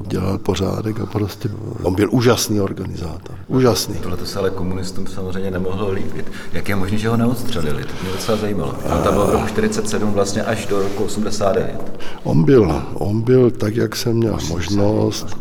dělal 0.08 0.38
pořádek 0.38 1.00
a 1.00 1.06
prostě 1.06 1.50
on 1.84 1.96
byl 1.96 2.10
úžasný 2.12 2.62
organizátor. 2.62 3.36
Úžasný. 3.48 3.96
Tohle 3.96 4.18
to 4.18 4.26
se 4.26 4.40
ale 4.40 4.50
komunistům 4.92 5.16
samozřejmě 5.16 5.52
nemohlo 5.52 5.92
líbit. 5.92 6.32
Jak 6.54 6.70
je 6.70 6.76
možné, 6.76 6.98
že 6.98 7.10
ho 7.10 7.18
neodstřelili? 7.18 7.84
To 7.84 7.94
mě 8.02 8.12
docela 8.12 8.38
zajímalo. 8.38 8.76
On 8.84 9.04
tam 9.04 9.14
byl 9.14 9.26
v 9.26 9.30
roku 9.30 9.48
47 9.48 10.12
vlastně 10.12 10.44
až 10.44 10.66
do 10.66 10.80
roku 10.80 11.04
89. 11.04 12.00
On 12.24 12.44
byl, 12.44 12.84
on 12.94 13.22
byl 13.22 13.52
tak, 13.52 13.76
jak 13.76 13.96
jsem 13.96 14.14
měl 14.14 14.38
možnost, 14.50 15.38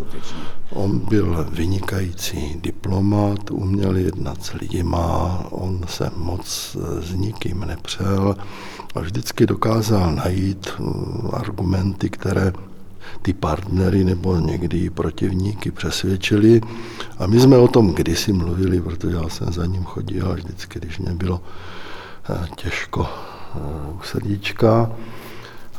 on 0.70 0.98
byl 0.98 1.46
vynikající 1.52 2.61
diplomat, 2.62 3.50
uměl 3.50 3.96
jednat 3.96 4.44
s 4.44 4.52
lidima, 4.52 5.46
on 5.50 5.80
se 5.87 6.11
moc 6.16 6.76
s 7.00 7.14
nikým 7.14 7.61
nepřel 7.61 8.37
a 8.94 9.00
vždycky 9.00 9.46
dokázal 9.46 10.14
najít 10.14 10.68
mm, 10.78 11.28
argumenty, 11.33 12.11
které 12.11 12.52
ty 13.22 13.33
partnery 13.33 14.05
nebo 14.05 14.37
někdy 14.37 14.90
protivníky 14.90 15.70
přesvědčili. 15.70 16.61
A 17.18 17.27
my 17.27 17.40
jsme 17.40 17.57
o 17.57 17.68
tom 17.68 17.94
kdysi 17.94 18.33
mluvili, 18.33 18.81
protože 18.81 19.16
já 19.16 19.29
jsem 19.29 19.53
za 19.53 19.66
ním 19.66 19.85
chodil 19.85 20.31
a 20.31 20.35
vždycky, 20.35 20.79
když 20.79 20.98
mě 20.98 21.12
bylo 21.14 21.40
eh, 22.31 22.48
těžko 22.57 23.07
eh, 23.07 23.59
u 23.92 24.00
srdíčka, 24.03 24.90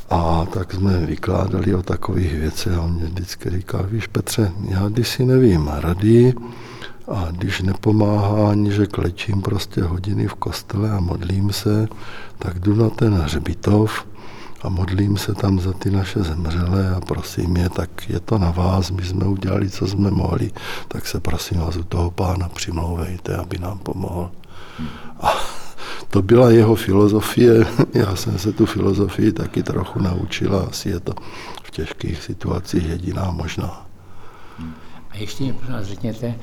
a 0.09 0.45
tak 0.53 0.73
jsme 0.73 1.05
vykládali 1.05 1.75
o 1.75 1.83
takových 1.83 2.33
věcech 2.33 2.73
a 2.73 2.81
on 2.81 2.93
mě 2.93 3.05
vždycky 3.05 3.49
říkal, 3.49 3.85
víš 3.91 4.07
Petře, 4.07 4.51
já 4.69 4.89
když 4.89 5.09
si 5.09 5.25
nevím 5.25 5.67
rady 5.67 6.33
a 7.07 7.27
když 7.31 7.61
nepomáhá 7.61 8.49
ani, 8.51 8.71
že 8.71 8.87
klečím 8.87 9.41
prostě 9.41 9.83
hodiny 9.83 10.27
v 10.27 10.33
kostele 10.33 10.91
a 10.91 10.99
modlím 10.99 11.53
se, 11.53 11.87
tak 12.39 12.59
jdu 12.59 12.75
na 12.75 12.89
ten 12.89 13.13
hřbitov 13.13 14.05
a 14.65 14.69
modlím 14.69 15.17
se 15.17 15.33
tam 15.33 15.59
za 15.59 15.73
ty 15.73 15.91
naše 15.91 16.23
zemřelé 16.23 16.95
a 16.95 17.01
prosím 17.01 17.57
je, 17.57 17.69
tak 17.69 18.09
je 18.09 18.19
to 18.19 18.37
na 18.37 18.51
vás, 18.51 18.91
my 18.91 19.03
jsme 19.03 19.25
udělali, 19.25 19.69
co 19.69 19.87
jsme 19.87 20.11
mohli, 20.11 20.51
tak 20.87 21.07
se 21.07 21.19
prosím 21.19 21.59
vás 21.59 21.75
u 21.75 21.83
toho 21.83 22.11
pána 22.11 22.49
přimlouvejte, 22.49 23.35
aby 23.35 23.57
nám 23.57 23.77
pomohl. 23.77 24.31
A 25.21 25.33
to 26.09 26.21
byla 26.21 26.51
jeho 26.51 26.75
filozofie, 26.75 27.65
já 27.93 28.15
jsem 28.15 28.39
se 28.39 28.53
tu 28.53 28.65
filozofii 28.65 29.31
taky 29.31 29.63
trochu 29.63 29.99
naučila, 30.01 30.65
asi 30.69 30.89
je 30.89 30.99
to 30.99 31.13
v 31.63 31.71
těžkých 31.71 32.23
situacích 32.23 32.89
jediná 32.89 33.31
možná. 33.31 33.85
A 35.09 35.17
ještě 35.17 35.43
mi 35.43 35.53
prosím 35.53 35.83
řekněte, 35.83 36.35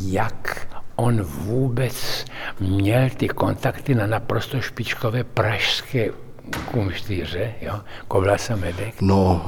jak 0.00 0.68
on 0.96 1.22
vůbec 1.22 2.24
měl 2.60 3.10
ty 3.10 3.28
kontakty 3.28 3.94
na 3.94 4.06
naprosto 4.06 4.60
špičkové 4.60 5.24
pražské 5.24 6.23
kumštýře, 6.72 7.54
jo, 7.60 7.80
Kovlasa 8.08 8.56
Medek. 8.56 8.94
No, 9.00 9.44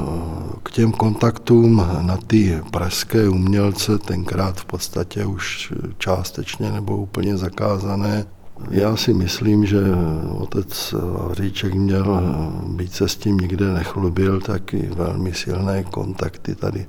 k 0.63 0.71
těm 0.71 0.93
kontaktům 0.93 1.89
na 2.01 2.17
ty 2.17 2.61
pražské 2.73 3.29
umělce 3.29 3.99
tenkrát 3.99 4.61
v 4.61 4.65
podstatě 4.65 5.27
už 5.27 5.73
částečně 5.99 6.73
nebo 6.73 6.97
úplně 6.97 7.37
zakázané 7.37 8.25
já 8.71 8.97
si 8.97 9.15
myslím, 9.15 9.67
že 9.67 9.79
otec 10.39 10.95
Vavříček 11.19 11.75
měl, 11.75 12.23
být 12.67 12.93
se 12.93 13.09
s 13.09 13.17
tím 13.17 13.39
nikde 13.39 13.73
nechlubil, 13.73 14.41
tak 14.41 14.75
i 14.75 14.91
velmi 14.97 15.35
silné 15.35 15.85
kontakty 15.85 16.55
tady 16.55 16.87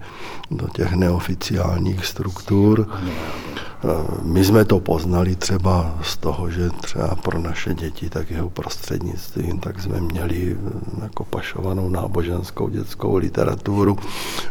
do 0.51 0.67
těch 0.67 0.93
neoficiálních 0.93 2.05
struktur. 2.05 2.87
My 4.23 4.45
jsme 4.45 4.65
to 4.65 4.79
poznali 4.79 5.35
třeba 5.35 5.95
z 6.03 6.17
toho, 6.17 6.49
že 6.49 6.69
třeba 6.69 7.15
pro 7.15 7.39
naše 7.39 7.73
děti, 7.73 8.09
tak 8.09 8.31
jeho 8.31 8.49
prostřednictvím, 8.49 9.59
tak 9.59 9.81
jsme 9.81 10.01
měli 10.01 10.57
jako 11.01 11.23
pašovanou 11.23 11.89
náboženskou 11.89 12.69
dětskou 12.69 13.17
literaturu 13.17 13.97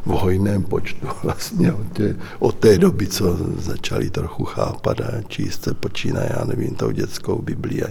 v 0.07 0.11
hojném 0.11 0.63
počtu 0.63 1.07
vlastně 1.23 1.73
od, 1.73 1.93
tě, 1.93 2.17
od 2.39 2.55
té 2.55 2.79
doby, 2.79 3.07
co 3.07 3.37
začali 3.59 4.11
trochu 4.11 4.45
chápat 4.45 5.01
a 5.01 5.23
číst 5.29 5.65
se 5.65 5.75
počínaje, 5.75 6.31
já 6.39 6.45
nevím, 6.45 6.75
tou 6.75 6.91
dětskou 6.91 7.06
Biblii 7.43 7.85
a 7.85 7.89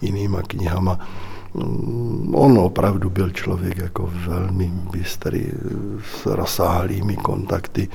jinýma 0.00 0.42
knihama. 0.42 0.98
On 2.34 2.58
opravdu 2.58 3.10
byl 3.10 3.30
člověk 3.30 3.78
jako 3.78 4.10
velmi 4.12 4.66
bystrý, 4.90 5.46
s 6.14 6.26
rozsáhlými 6.26 7.16
kontakty 7.16 7.88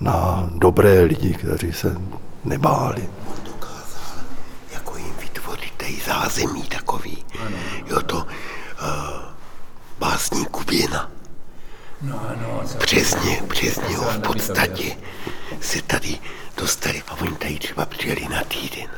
na 0.00 0.50
dobré 0.54 1.02
lidi, 1.02 1.34
kteří 1.34 1.72
se 1.72 1.96
nebáli. 2.44 3.08
On 3.26 3.44
dokázal 3.44 4.24
jako 4.72 4.96
jim 4.96 5.14
vytvořit 5.20 5.72
tej 5.76 6.00
zázemí 6.06 6.62
takový. 6.62 7.18
Ano. 7.46 7.56
Jo 7.90 8.00
to 8.02 8.16
uh, 8.16 8.24
básní 9.98 10.46
Kuběna. 10.46 11.10
No, 12.02 12.20
ano, 12.28 12.62
přesně, 12.78 13.42
přesně, 13.48 13.96
v 13.96 14.18
podstatě 14.18 14.96
se 15.60 15.82
tady 15.82 16.18
dostali 16.56 17.02
a 17.08 17.20
oni 17.20 17.36
tady 17.36 17.58
třeba 17.58 17.86
přijeli 17.86 18.28
na 18.30 18.44
týden, 18.44 18.88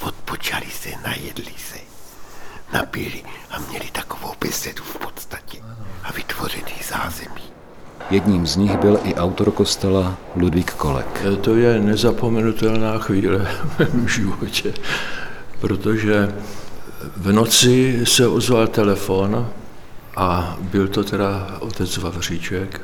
odpočali 0.00 0.66
se, 0.70 0.88
najedli 1.04 1.52
se, 1.56 1.78
napili 2.72 3.22
a 3.50 3.58
měli 3.58 3.90
takovou 3.92 4.32
besedu 4.40 4.84
v 4.84 4.96
podstatě 4.96 5.58
a 6.04 6.12
vytvořený 6.12 6.74
zázemí. 6.88 7.42
Jedním 8.10 8.46
z 8.46 8.56
nich 8.56 8.76
byl 8.76 9.00
i 9.04 9.14
autor 9.14 9.50
kostela 9.50 10.16
Ludvík 10.36 10.72
Kolek. 10.72 11.22
To 11.40 11.54
je 11.56 11.80
nezapomenutelná 11.80 12.98
chvíle 12.98 13.38
v 13.64 13.78
mém 13.78 14.08
životě, 14.08 14.74
protože 15.60 16.34
v 17.16 17.32
noci 17.32 18.00
se 18.04 18.28
ozval 18.28 18.66
telefon 18.66 19.48
a 20.16 20.56
byl 20.60 20.88
to 20.88 21.04
teda 21.04 21.56
otec 21.60 21.96
Vavříček 21.96 22.80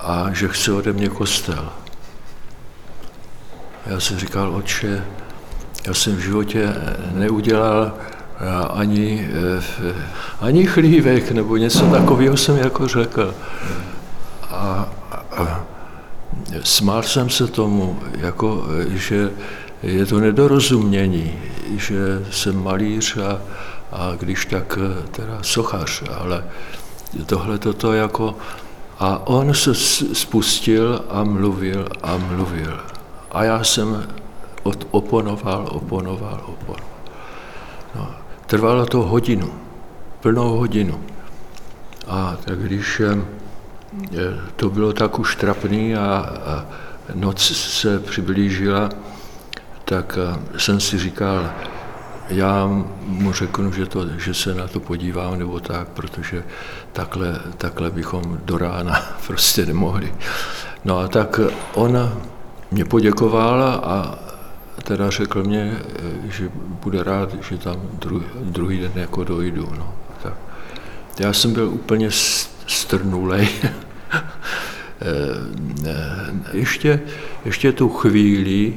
a 0.00 0.32
že 0.32 0.48
chce 0.48 0.72
ode 0.72 0.92
mě 0.92 1.08
kostel. 1.08 1.72
Já 3.86 4.00
jsem 4.00 4.18
říkal, 4.18 4.54
otče, 4.54 5.04
já 5.86 5.94
jsem 5.94 6.16
v 6.16 6.20
životě 6.20 6.74
neudělal 7.12 7.92
eh, 7.92 8.66
ani, 8.70 9.28
eh, 9.88 9.94
ani 10.40 10.66
chlívek 10.66 11.32
nebo 11.32 11.56
něco 11.56 11.86
takového 11.86 12.36
jsem 12.36 12.56
jako 12.56 12.88
řekl. 12.88 13.34
A, 14.50 14.88
a 15.36 15.64
smál 16.62 17.02
jsem 17.02 17.30
se 17.30 17.46
tomu, 17.46 18.00
jako, 18.18 18.66
že 18.88 19.30
je 19.82 20.06
to 20.06 20.20
nedorozumění, 20.20 21.34
že 21.76 21.96
jsem 22.30 22.62
malíř 22.62 23.16
a, 23.16 23.40
a 23.92 24.12
když 24.18 24.46
tak 24.46 24.78
teda 25.10 25.38
sochař, 25.42 26.02
ale 26.18 26.44
tohle 27.26 27.58
toto 27.58 27.92
jako... 27.92 28.36
A 28.98 29.26
on 29.26 29.54
se 29.54 29.74
spustil 30.14 31.04
a 31.10 31.24
mluvil 31.24 31.88
a 32.02 32.16
mluvil. 32.16 32.80
A 33.32 33.44
já 33.44 33.64
jsem 33.64 34.06
oponoval, 34.90 35.68
oponoval, 35.70 36.40
oponoval. 36.46 36.94
No, 37.94 38.14
trvalo 38.46 38.86
to 38.86 39.02
hodinu, 39.02 39.52
plnou 40.20 40.56
hodinu. 40.56 41.00
A 42.06 42.36
tak 42.44 42.58
když 42.58 43.02
to 44.56 44.70
bylo 44.70 44.92
tak 44.92 45.18
už 45.18 45.36
trapný 45.36 45.96
a, 45.96 46.06
a 46.46 46.66
noc 47.14 47.40
se 47.56 47.98
přiblížila, 47.98 48.88
tak 49.84 50.18
jsem 50.56 50.80
si 50.80 50.98
říkal, 50.98 51.50
já 52.28 52.66
mu 53.06 53.32
řeknu, 53.32 53.72
že, 53.72 53.86
to, 53.86 54.18
že 54.18 54.34
se 54.34 54.54
na 54.54 54.68
to 54.68 54.80
podívám 54.80 55.38
nebo 55.38 55.60
tak, 55.60 55.88
protože 55.88 56.44
takhle, 56.92 57.40
takhle 57.58 57.90
bychom 57.90 58.38
do 58.44 58.58
rána 58.58 59.02
prostě 59.26 59.66
nemohli. 59.66 60.14
No 60.84 60.98
a 60.98 61.08
tak 61.08 61.40
on 61.74 62.12
mě 62.70 62.84
poděkoval 62.84 63.62
a 63.62 64.18
teda 64.84 65.10
řekl 65.10 65.42
mě, 65.42 65.78
že 66.24 66.50
bude 66.54 67.02
rád, 67.02 67.42
že 67.42 67.58
tam 67.58 67.76
druhý, 67.92 68.24
druhý 68.40 68.78
den 68.78 68.92
jako 68.94 69.24
dojdu. 69.24 69.72
No. 69.78 69.94
Tak. 70.22 70.34
Já 71.18 71.32
jsem 71.32 71.52
byl 71.52 71.68
úplně 71.68 72.08
strnulej. 72.66 73.48
ještě, 76.52 77.00
ještě 77.44 77.72
tu 77.72 77.88
chvíli 77.88 78.74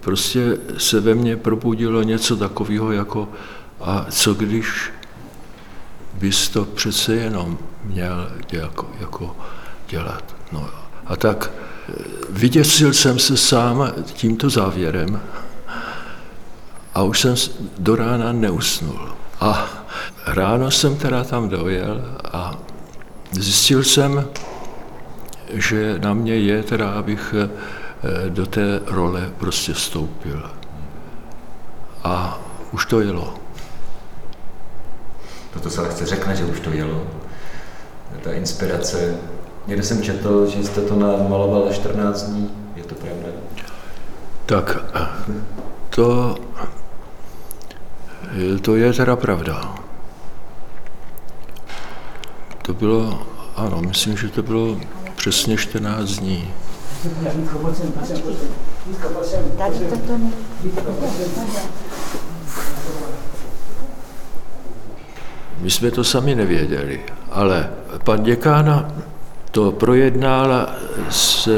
prostě 0.00 0.58
se 0.78 1.00
ve 1.00 1.14
mně 1.14 1.36
probudilo 1.36 2.02
něco 2.02 2.36
takového 2.36 2.92
jako 2.92 3.28
a 3.80 4.06
co 4.10 4.34
když 4.34 4.92
bys 6.14 6.48
to 6.48 6.64
přece 6.64 7.14
jenom 7.14 7.58
měl 7.84 8.30
jako, 8.52 8.90
jako 9.00 9.36
dělat. 9.88 10.36
No 10.52 10.70
a 11.06 11.16
tak 11.16 11.50
vyděsil 12.30 12.92
jsem 12.92 13.18
se 13.18 13.36
sám 13.36 13.92
tímto 14.04 14.50
závěrem 14.50 15.20
a 16.94 17.02
už 17.02 17.20
jsem 17.20 17.34
do 17.78 17.96
rána 17.96 18.32
neusnul. 18.32 19.14
A 19.40 19.68
ráno 20.26 20.70
jsem 20.70 20.96
teda 20.96 21.24
tam 21.24 21.48
dojel 21.48 22.18
a 22.32 22.58
zjistil 23.30 23.84
jsem, 23.84 24.28
že 25.52 25.98
na 25.98 26.14
mě 26.14 26.36
je 26.36 26.62
teda, 26.62 26.90
abych 26.90 27.34
eh, 27.34 28.30
do 28.30 28.46
té 28.46 28.80
role 28.86 29.30
prostě 29.38 29.72
vstoupil. 29.72 30.50
A 32.04 32.40
už 32.72 32.86
to 32.86 33.00
jelo. 33.00 33.34
Proto 35.50 35.70
se 35.70 35.80
lehce 35.80 36.06
řekne, 36.06 36.36
že 36.36 36.44
už 36.44 36.60
to 36.60 36.70
jelo. 36.70 37.06
Ta 38.22 38.32
inspirace. 38.32 39.16
Někde 39.66 39.82
jsem 39.82 40.02
četl, 40.02 40.46
že 40.46 40.64
jste 40.64 40.80
to 40.80 40.96
namaloval 40.96 41.72
14 41.72 42.22
dní. 42.22 42.50
Je 42.76 42.84
to 42.84 42.94
pravda? 42.94 43.28
Tak 44.46 44.78
to, 45.90 46.34
to 48.62 48.76
je 48.76 48.92
teda 48.92 49.16
pravda. 49.16 49.74
To 52.62 52.74
bylo, 52.74 53.26
ano, 53.56 53.82
myslím, 53.82 54.16
že 54.16 54.28
to 54.28 54.42
bylo 54.42 54.76
přesně 55.16 55.56
14 55.56 56.08
dní. 56.10 56.54
My 65.60 65.70
jsme 65.70 65.90
to 65.90 66.04
sami 66.04 66.34
nevěděli, 66.34 67.00
ale 67.30 67.70
pan 68.04 68.22
děkána 68.22 68.92
to 69.50 69.72
projednal 69.72 70.68
s 71.10 71.48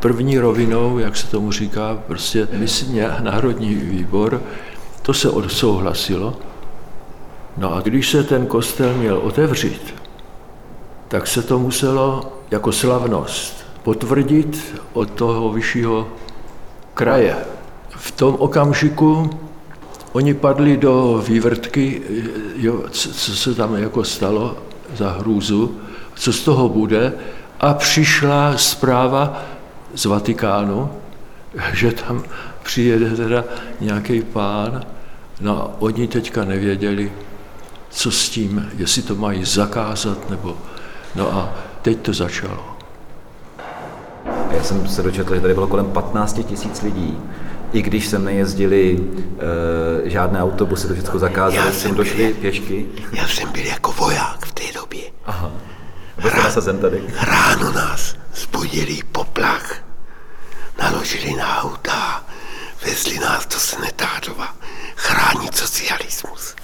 první 0.00 0.38
rovinou, 0.38 0.98
jak 0.98 1.16
se 1.16 1.26
tomu 1.26 1.52
říká, 1.52 1.98
prostě 2.06 2.48
myslím, 2.52 3.04
národní 3.20 3.74
výbor, 3.74 4.42
to 5.02 5.14
se 5.14 5.30
odsouhlasilo. 5.30 6.36
No 7.56 7.74
a 7.74 7.80
když 7.80 8.10
se 8.10 8.24
ten 8.24 8.46
kostel 8.46 8.94
měl 8.94 9.18
otevřít, 9.18 9.94
tak 11.08 11.26
se 11.26 11.42
to 11.42 11.58
muselo 11.58 12.32
jako 12.50 12.72
slavnost 12.72 13.66
potvrdit 13.82 14.82
od 14.92 15.10
toho 15.10 15.52
vyššího 15.52 16.08
kraje. 16.94 17.36
V 17.90 18.10
tom 18.10 18.34
okamžiku 18.38 19.30
oni 20.12 20.34
padli 20.34 20.76
do 20.76 21.24
vývrtky, 21.28 22.02
jo, 22.56 22.84
co 22.90 23.36
se 23.36 23.54
tam 23.54 23.74
jako 23.74 24.04
stalo 24.04 24.56
za 24.96 25.10
hrůzu, 25.10 25.76
co 26.22 26.32
z 26.32 26.40
toho 26.40 26.68
bude, 26.68 27.12
a 27.60 27.74
přišla 27.74 28.56
zpráva 28.56 29.42
z 29.94 30.04
Vatikánu, 30.04 30.90
že 31.72 31.92
tam 31.92 32.22
přijede 32.62 33.10
teda 33.10 33.44
nějaký 33.80 34.22
pán, 34.22 34.82
no 35.40 35.62
a 35.62 35.70
oni 35.78 36.08
teďka 36.08 36.44
nevěděli, 36.44 37.12
co 37.90 38.10
s 38.10 38.28
tím, 38.28 38.70
jestli 38.76 39.02
to 39.02 39.14
mají 39.14 39.44
zakázat, 39.44 40.30
nebo 40.30 40.56
no 41.14 41.34
a 41.34 41.54
teď 41.82 41.98
to 41.98 42.12
začalo. 42.12 42.76
Já 44.50 44.62
jsem 44.62 44.88
se 44.88 45.02
dočetl, 45.02 45.34
že 45.34 45.40
tady 45.40 45.54
bylo 45.54 45.66
kolem 45.66 45.86
15 45.86 46.40
tisíc 46.44 46.82
lidí. 46.82 47.18
I 47.72 47.82
když 47.82 48.06
sem 48.06 48.24
nejezdili 48.24 49.00
e, 50.06 50.10
žádné 50.10 50.42
autobusy, 50.42 50.88
to 50.88 50.94
všechno 50.94 51.18
zakázali, 51.18 51.72
jsem 51.72 51.94
došli 51.94 52.34
pěšky. 52.34 52.86
Já 53.12 53.28
jsem 53.28 53.52
byl 53.52 53.66
jako 53.66 53.92
voják 53.92 54.46
v 54.46 54.52
té 54.52 54.64
době. 54.74 55.02
Aha. 55.26 55.52
Byl 56.16 56.30
nasazen 56.30 56.78
tady? 56.78 57.14
Ráno 57.20 57.72
nás 57.72 58.16
zbudili 58.34 59.02
poplach, 59.12 59.74
naložili 60.78 61.34
na 61.34 61.62
auta, 61.62 62.24
vezli 62.84 63.18
nás 63.18 63.46
do 63.46 63.60
Senetárova, 63.60 64.56
chránit 64.96 65.56
socialismus. 65.56 66.54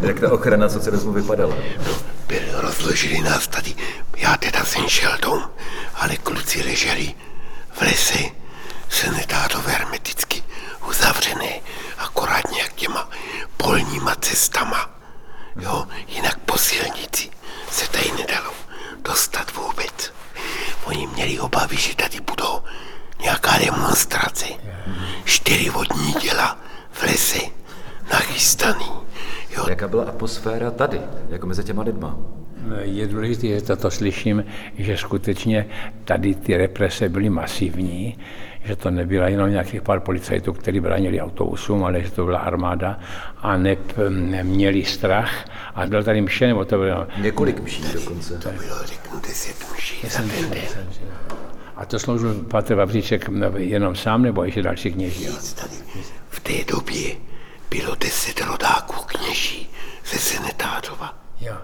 Jak 0.00 0.20
ta 0.20 0.32
ochrana 0.32 0.68
socialismu 0.68 1.12
vypadala? 1.12 1.56
No, 1.86 1.92
byl, 2.26 2.60
rozložili 2.60 3.20
nás 3.20 3.48
tady. 3.48 3.74
Já 4.16 4.36
teda 4.36 4.64
jsem 4.64 4.88
šel 4.88 5.18
dom, 5.22 5.50
ale 5.94 6.16
kluci 6.16 6.62
leželi 6.62 7.14
v 7.72 7.80
lese, 7.80 8.24
senetárové 8.88 9.72
hermeticky 9.72 10.42
uzavřené, 10.88 11.60
akorát 11.98 12.50
nějak 12.52 12.72
těma 12.72 13.10
polníma 13.56 14.14
cestama. 14.14 14.90
Jo, 15.56 15.86
jinak 16.08 16.38
po 16.38 16.58
silnici 16.58 17.31
dostat 19.12 19.52
vůbec. 19.56 20.12
Oni 20.84 21.06
měli 21.06 21.38
obavy, 21.40 21.76
že 21.76 21.96
tady 21.96 22.20
budou 22.20 22.60
nějaká 23.22 23.58
demonstrace. 23.58 24.46
Čtyři 25.24 25.70
vodní 25.70 26.12
děla 26.12 26.58
v 26.90 27.02
lese 27.02 27.40
nachystaný. 28.12 28.90
Jo. 29.50 29.66
Jaká 29.68 29.88
byla 29.88 30.04
atmosféra 30.04 30.70
tady, 30.70 31.00
jako 31.28 31.46
mezi 31.46 31.64
těma 31.64 31.82
lidma? 31.82 32.16
Je 32.82 33.06
důležité, 33.06 33.46
že 33.46 33.62
toto 33.62 33.90
slyším, 33.90 34.44
že 34.78 34.96
skutečně 34.96 35.66
tady 36.04 36.34
ty 36.34 36.56
represe 36.56 37.08
byly 37.08 37.30
masivní, 37.30 38.18
že 38.64 38.76
to 38.76 38.90
nebyla 38.90 39.28
jenom 39.28 39.50
nějakých 39.50 39.82
pár 39.82 40.00
policajtů, 40.00 40.52
kteří 40.52 40.80
bránili 40.80 41.20
autobusům, 41.20 41.84
ale 41.84 42.02
že 42.02 42.10
to 42.10 42.24
byla 42.24 42.38
armáda 42.38 42.98
a 43.36 43.56
ne, 43.56 43.76
neměli 44.08 44.84
strach. 44.84 45.44
A 45.74 45.86
byl 45.86 46.04
tady 46.04 46.20
mše, 46.20 46.46
nebo 46.46 46.64
to 46.64 46.78
bylo... 46.78 47.06
Několik 47.18 47.60
mší 47.60 47.84
dokonce. 47.92 48.38
To 48.38 48.48
bylo, 48.48 48.76
řeknu, 48.84 49.20
deset 49.28 49.56
mší 49.74 50.08
za 50.08 50.18
ten 50.18 50.50
den. 50.50 50.86
A 51.76 51.84
to 51.86 51.98
sloužil 51.98 52.34
Patr 52.34 52.74
Vavříček 52.74 53.30
jenom 53.56 53.96
sám, 53.96 54.22
nebo 54.22 54.44
ještě 54.44 54.62
další 54.62 54.92
kněží? 54.92 55.26
V 56.28 56.40
té 56.40 56.64
době 56.72 57.14
bylo 57.70 57.94
deset 57.94 58.40
rodáků 58.40 59.06
kněží 59.06 59.68
ze 60.04 60.18
Senetárova. 60.18 61.18
Jo. 61.40 61.54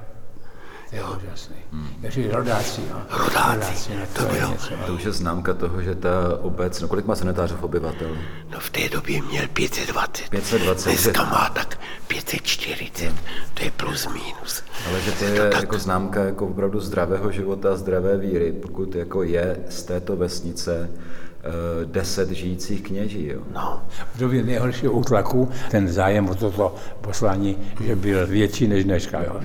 To 0.91 0.97
je 0.97 1.03
úžasný. 1.05 1.57
Hmm. 1.73 1.89
Takže 2.03 2.33
rodáci, 2.33 2.81
jo. 2.91 2.97
Rodáci, 3.25 3.91
no, 3.97 4.07
to 4.13 4.23
je 4.23 4.41
bylo. 4.41 4.51
něco, 4.53 4.69
To 4.87 4.95
už 4.95 5.05
je 5.05 5.13
známka 5.13 5.55
toho, 5.55 5.83
že 5.83 5.95
ta 5.95 6.11
obec, 6.41 6.81
no 6.81 6.89
kolik 6.89 7.07
má 7.07 7.15
sanitářů 7.17 7.57
obyvatel? 7.61 8.17
No 8.53 8.61
v 8.61 8.71
té 8.71 8.89
době 8.89 9.23
měl 9.23 9.45
520. 9.53 10.29
520, 10.29 10.91
Dneska 10.91 11.25
má 11.25 11.51
tak 11.55 11.79
540. 12.07 13.13
To 13.55 13.65
je 13.65 13.71
plus 13.71 14.07
minus. 14.07 14.63
Ale 14.89 15.01
že 15.01 15.13
to 15.13 15.25
je 15.25 15.51
jako 15.55 15.79
známka 15.79 16.25
jako 16.25 16.47
opravdu 16.47 16.81
zdravého 16.81 17.33
života, 17.33 17.77
zdravé 17.77 18.17
víry, 18.17 18.53
pokud 18.53 18.95
jako 18.95 19.23
je 19.23 19.57
z 19.69 19.83
této 19.83 20.17
vesnice 20.17 20.91
eh, 20.91 21.51
deset 21.85 22.31
žijících 22.31 22.83
kněží. 22.83 23.27
Jo. 23.27 23.41
No, 23.55 23.83
V 24.15 24.19
době 24.19 24.43
nejhoršího 24.43 24.93
útlaku 24.93 25.51
ten 25.71 25.89
zájem 25.89 26.29
o 26.29 26.35
toto 26.35 26.75
poslání, 27.01 27.57
že 27.85 27.97
byl 27.97 28.27
větší 28.27 28.67
než 28.69 28.85
dneška. 28.85 29.23
Jo. 29.23 29.41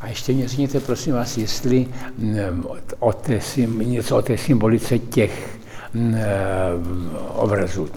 A 0.00 0.06
ještě 0.06 0.32
mě 0.32 0.48
řekněte, 0.48 0.80
prosím 0.80 1.14
vás, 1.14 1.36
jestli 1.36 1.86
mm, 2.18 2.64
o 2.98 3.12
té, 3.12 3.40
něco 3.66 4.16
o 4.16 4.22
té 4.22 4.38
symbolice 4.38 4.98
těch 4.98 5.58
mm, 5.94 6.14
eh, 6.14 6.28
obrazů 7.28 7.88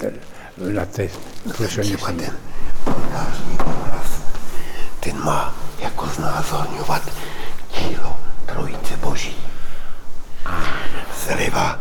na 0.57 0.85
té 0.85 1.09
třeba 1.51 2.11
ten 2.11 2.33
oltářní 2.85 3.57
obraz, 3.59 4.21
ten 4.99 5.23
má 5.23 5.55
jako 5.79 6.05
znázorňovat 6.05 7.11
dílo 7.79 8.19
Trojice 8.45 8.97
Boží. 8.97 9.35
Zleva 11.25 11.79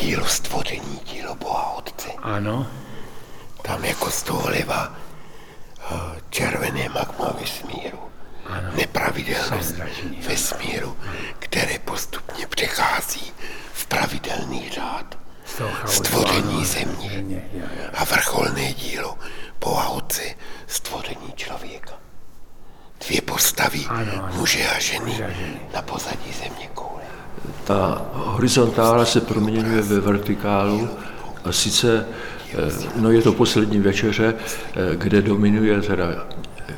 dílo 0.00 0.26
stvoření, 0.26 1.00
dílo 1.12 1.34
Boha 1.34 1.72
Otce. 1.72 2.08
Ano, 2.22 2.66
Tam 3.62 3.84
jako 3.84 4.10
z 4.10 4.22
toho 4.22 4.50
leva 4.50 4.92
eh, 5.90 5.94
červené 6.30 6.88
magma 6.88 7.34
vesmíru. 7.40 7.98
Nepravidelnost 8.76 9.74
vesmíru, 10.28 10.96
které 11.38 11.78
postupně 11.84 12.46
přechází 12.46 13.32
v 13.72 13.86
pravidelný 13.86 14.70
řád. 14.74 15.18
Stvoření 15.86 16.64
země. 16.64 17.42
A 17.94 18.04
vrcholné 18.04 18.72
dílo 18.72 19.18
Boha 19.64 19.88
Otce, 19.88 20.22
stvoření 20.66 21.32
člověka. 21.36 21.92
Dvě 23.06 23.20
postavy, 23.22 23.84
Ano, 23.88 24.12
ano. 24.12 24.28
muže 24.36 24.66
a 24.76 24.78
ženy, 24.80 25.04
Muže 25.10 25.24
a 25.24 25.30
ženy. 25.30 25.60
na 25.74 25.82
pozadí 25.82 26.32
země 26.32 26.68
koule. 26.74 27.02
Ta 27.64 28.06
horizontála 28.12 29.04
se 29.04 29.20
proměňuje 29.20 29.82
ve 29.82 30.00
vertikálu 30.00 30.88
a 31.44 31.52
sice, 31.52 32.06
eh, 32.52 32.54
no 32.96 33.10
je 33.10 33.22
to 33.22 33.32
poslední 33.32 33.78
večeře, 33.78 34.34
eh, 34.34 34.96
kde 34.96 35.22
dominuje 35.22 35.82
teda 35.82 36.06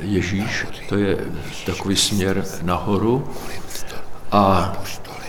Ježíš, 0.01 0.65
to 0.89 0.97
je 0.97 1.17
takový 1.65 1.95
směr 1.95 2.45
nahoru 2.61 3.29
a 4.31 4.73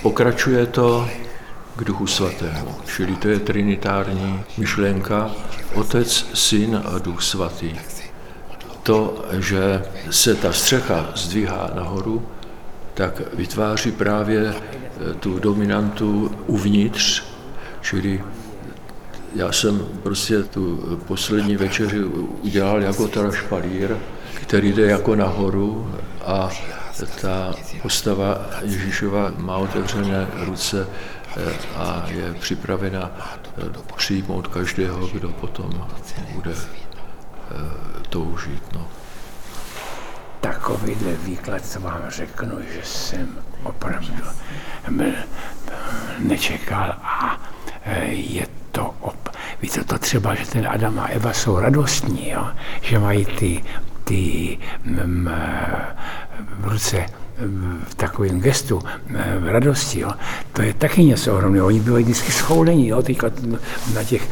pokračuje 0.02 0.66
to 0.66 1.08
k 1.76 1.84
Duchu 1.84 2.06
Svatému, 2.06 2.74
čili 2.86 3.16
to 3.16 3.28
je 3.28 3.38
trinitární 3.38 4.44
myšlenka, 4.58 5.30
Otec, 5.74 6.26
Syn 6.34 6.82
a 6.84 6.98
Duch 6.98 7.22
Svatý. 7.22 7.70
To, 8.82 9.24
že 9.38 9.82
se 10.11 10.34
ta 10.34 10.52
střecha 10.52 11.12
zdvihá 11.14 11.70
nahoru, 11.74 12.26
tak 12.94 13.22
vytváří 13.34 13.92
právě 13.92 14.54
eh, 14.54 15.14
tu 15.14 15.38
dominantu 15.38 16.36
uvnitř, 16.46 17.22
čili 17.80 18.24
já 19.34 19.52
jsem 19.52 19.88
prostě 20.02 20.42
tu 20.42 20.76
poslední 21.06 21.56
večeři 21.56 22.04
udělal 22.42 22.82
jako 22.82 23.08
teda 23.08 23.30
špalír, 23.30 23.96
který 24.51 24.72
jde 24.72 24.86
jako 24.86 25.16
nahoru 25.16 25.94
a 26.26 26.51
ta 27.20 27.55
postava 27.82 28.46
Ježíšova 28.62 29.32
má 29.36 29.57
otevřené 29.57 30.26
ruce 30.34 30.88
eh, 31.36 31.53
a 31.76 32.05
je 32.09 32.34
připravena 32.34 33.11
eh, 33.59 33.62
přijmout 33.96 34.46
každého, 34.46 35.07
kdo 35.07 35.28
potom 35.28 35.88
bude 36.34 36.51
eh, 36.51 36.57
toužit. 38.09 38.62
No. 38.74 38.88
Takovýhle 40.40 41.12
výklad, 41.12 41.66
co 41.66 41.80
vám 41.80 42.03
řeknu, 42.09 42.59
že 42.74 42.80
jsem 42.84 43.28
opravdu 43.62 44.14
byl, 44.90 45.12
nečekal 46.18 46.94
a 47.03 47.40
je 48.07 48.46
to 48.72 48.94
op... 49.01 49.28
Víte 49.62 49.84
to 49.84 49.98
třeba, 49.98 50.34
že 50.34 50.46
ten 50.46 50.68
Adam 50.68 50.98
a 50.98 51.07
Eva 51.07 51.32
jsou 51.32 51.59
radostní, 51.59 52.30
jo? 52.30 52.46
že 52.82 52.98
mají 52.98 53.24
ty, 53.24 53.64
ty 54.11 54.58
eh, 54.86 55.06
v 56.58 56.68
ruce 56.68 57.06
v 57.88 57.94
takovém 57.94 58.40
gestu 58.40 58.80
v 59.38 59.48
radosti, 59.48 60.00
jo? 60.00 60.11
to 60.52 60.62
je 60.62 60.74
taky 60.74 61.04
něco 61.04 61.34
ohromného. 61.34 61.66
Oni 61.66 61.80
byli 61.80 62.02
vždycky 62.02 62.32
schoulení, 62.32 62.88
jo? 62.88 63.02
teďka 63.02 63.30
na 63.94 64.04
těch 64.04 64.28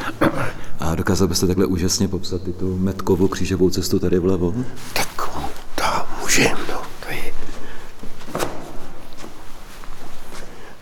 A 0.80 0.94
dokázal 0.94 1.28
byste 1.28 1.46
takhle 1.46 1.66
úžasně 1.66 2.08
popsat 2.08 2.48
i 2.48 2.52
tu 2.52 2.78
metkovou 2.78 3.28
křížovou 3.28 3.70
cestu 3.70 3.98
tady 3.98 4.18
vlevo? 4.18 4.54
Tak 4.92 5.30
ta 5.74 6.06
můžem, 6.20 6.58
no, 6.68 6.82
to 7.06 7.14
je 7.14 7.32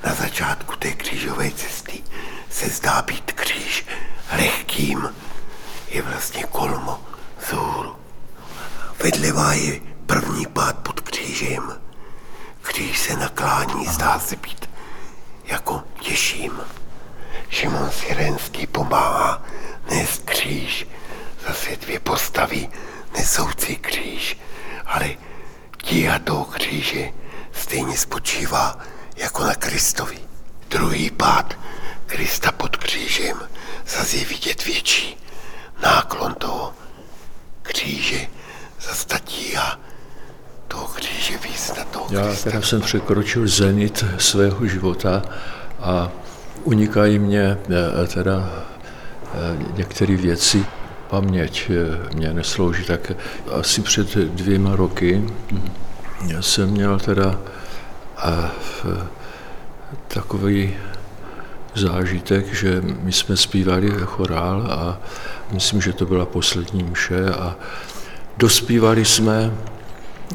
na 0.07 0.15
začátku 0.15 0.75
té 0.79 0.91
křížové 0.93 1.51
cesty 1.51 2.03
se 2.51 2.69
zdá 2.69 3.03
být 3.03 3.33
kříž 3.33 3.87
lehkým, 4.37 5.09
je 5.91 6.03
vlastně 6.03 6.45
kolmo 6.53 6.99
vzhůru. 7.47 8.06
Vedlevá 9.03 9.53
je 9.53 9.81
první 10.07 10.47
pád 10.47 10.79
pod 10.79 11.01
křížem. 11.01 11.81
Kříž 12.63 12.99
se 12.99 13.17
naklání, 13.17 13.87
zdá 13.87 14.19
se 14.21 14.37
být 14.37 14.71
jako 15.45 15.83
těžším. 16.01 16.61
Šimon 17.49 17.91
Sirenský 17.91 18.67
pomáhá 18.67 19.43
nést 19.91 20.25
kříž. 20.25 20.87
Zase 21.49 21.77
dvě 21.77 22.01
postavy 22.01 22.69
nesoucí 23.17 23.77
kříž, 23.77 24.39
ale 24.87 25.11
tíha 25.83 26.19
toho 26.19 26.45
kříže 26.45 27.11
stejně 27.53 27.99
spočívá 27.99 28.79
jako 29.17 29.45
na 29.45 29.55
Kristovi. 29.55 30.19
Druhý 30.69 31.11
pád 31.11 31.55
Krista 32.07 32.53
pod 32.53 32.77
křížem 32.77 33.49
zase 33.87 34.17
je 34.17 34.25
vidět 34.25 34.65
větší 34.65 35.17
náklon 35.83 36.35
toho 36.35 36.75
kříže, 37.63 38.27
zase 38.89 39.07
ta 39.07 39.19
tíha 39.19 39.81
toho 40.69 40.87
kříže 40.87 41.39
víc 41.39 41.73
na 41.79 41.85
toho 41.85 42.07
Já 42.11 42.27
Krista. 42.27 42.51
teda 42.51 42.63
jsem 42.63 42.81
překročil 42.81 43.49
zenit 43.49 44.05
svého 44.19 44.67
života 44.67 45.23
a 45.81 46.11
unikají 46.65 47.19
mě 47.19 47.59
eh, 47.71 48.07
teda 48.07 48.51
eh, 49.35 49.57
některé 49.77 50.17
věci. 50.17 50.67
Paměť 51.11 51.71
eh, 51.71 52.15
mě 52.15 52.33
neslouží, 52.33 52.85
tak 52.85 53.13
asi 53.61 53.83
před 53.83 54.15
dvěma 54.15 54.77
roky 54.77 55.25
já 56.25 56.43
jsem 56.43 56.71
měl 56.71 56.99
teda 56.99 57.39
takový 60.09 60.77
zážitek, 61.75 62.55
že 62.55 62.81
my 62.81 63.13
jsme 63.13 63.37
zpívali 63.37 63.91
chorál 64.05 64.67
a 64.71 64.99
myslím, 65.53 65.83
že 65.83 65.93
to 65.93 66.07
byla 66.07 66.27
poslední 66.27 66.83
mše 66.83 67.31
a 67.31 67.57
dospívali 68.37 69.05
jsme, 69.05 69.53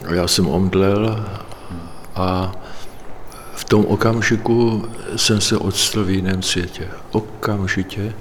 já 0.09 0.27
jsem 0.27 0.47
omdlel 0.47 1.25
a 2.15 2.51
v 3.55 3.63
tom 3.63 3.85
okamžiku 3.85 4.87
jsem 5.15 5.41
se 5.41 5.57
odstl 5.57 6.03
v 6.03 6.09
jiném 6.09 6.41
světě. 6.41 6.87
Okamžitě. 7.11 8.13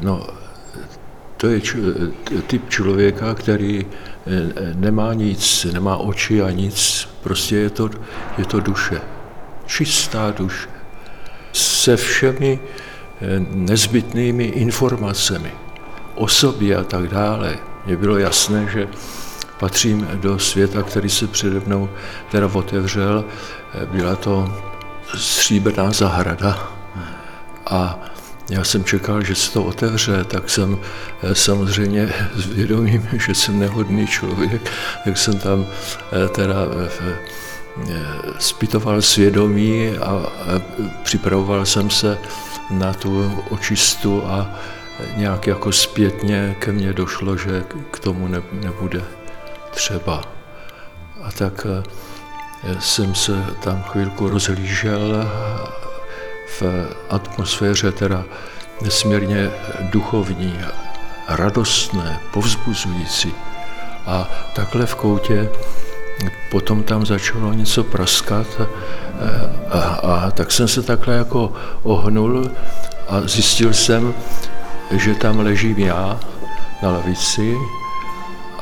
No, 0.00 0.26
to 1.36 1.46
je 1.46 1.60
typ 2.46 2.68
člověka, 2.68 3.34
který 3.34 3.86
eh, 3.86 4.74
nemá 4.74 5.14
nic, 5.14 5.66
nemá 5.72 5.96
oči 5.96 6.42
a 6.42 6.50
nic, 6.50 7.08
prostě 7.22 7.56
je 7.56 7.70
to, 7.70 7.90
je 8.38 8.44
to 8.44 8.60
duše. 8.60 9.00
Čistá 9.66 10.30
duše. 10.30 10.68
Se 11.52 11.96
všemi 11.96 12.58
eh, 12.60 13.26
nezbytnými 13.50 14.44
informacemi 14.44 15.52
o 16.14 16.28
sobě 16.28 16.76
a 16.76 16.84
tak 16.84 17.08
dále. 17.08 17.58
Mně 17.86 17.96
bylo 17.96 18.18
jasné, 18.18 18.68
že 18.72 18.88
patřím 19.58 20.08
do 20.14 20.38
světa, 20.38 20.82
který 20.82 21.10
se 21.10 21.26
přede 21.26 21.60
mnou 21.60 21.88
teda 22.30 22.50
otevřel. 22.52 23.24
Byla 23.90 24.16
to 24.16 24.52
stříbrná 25.14 25.90
zahrada 25.90 26.72
a 27.70 27.98
já 28.50 28.64
jsem 28.64 28.84
čekal, 28.84 29.22
že 29.22 29.34
se 29.34 29.52
to 29.52 29.64
otevře, 29.64 30.24
tak 30.24 30.50
jsem 30.50 30.78
eh, 31.22 31.34
samozřejmě 31.34 32.14
s 32.34 32.46
vědomím, 32.46 33.08
že 33.26 33.34
jsem 33.34 33.58
nehodný 33.58 34.06
člověk, 34.06 34.70
tak 35.04 35.18
jsem 35.18 35.38
tam 35.38 35.66
eh, 35.66 36.28
teda 36.28 36.56
eh, 36.86 37.18
zpytoval 38.38 39.02
svědomí 39.02 39.90
a 40.00 40.26
připravoval 41.02 41.66
jsem 41.66 41.90
se 41.90 42.18
na 42.70 42.92
tu 42.92 43.42
očistu 43.50 44.22
a 44.26 44.58
nějak 45.16 45.46
jako 45.46 45.72
zpětně 45.72 46.56
ke 46.58 46.72
mně 46.72 46.92
došlo, 46.92 47.36
že 47.36 47.64
k 47.90 47.98
tomu 47.98 48.28
ne- 48.28 48.42
nebude 48.52 49.02
třeba. 49.70 50.24
A 51.22 51.32
tak 51.32 51.66
eh, 51.66 52.76
jsem 52.80 53.14
se 53.14 53.44
tam 53.60 53.82
chvilku 53.82 54.28
rozhlížel 54.28 55.30
v 56.60 56.62
atmosféře 57.10 57.92
teda 57.92 58.24
nesmírně 58.82 59.50
duchovní, 59.80 60.60
radostné, 61.28 62.20
povzbuzující. 62.30 63.34
A 64.06 64.28
takhle 64.54 64.86
v 64.86 64.94
koutě 64.94 65.48
potom 66.50 66.82
tam 66.82 67.06
začalo 67.06 67.52
něco 67.52 67.84
praskat 67.84 68.46
a, 69.70 69.78
a, 69.78 70.18
a 70.24 70.30
tak 70.30 70.52
jsem 70.52 70.68
se 70.68 70.82
takhle 70.82 71.14
jako 71.14 71.52
ohnul 71.82 72.50
a 73.08 73.20
zjistil 73.20 73.72
jsem, 73.72 74.14
že 74.90 75.14
tam 75.14 75.38
ležím 75.38 75.78
já 75.78 76.20
na 76.82 76.90
lavici 76.90 77.56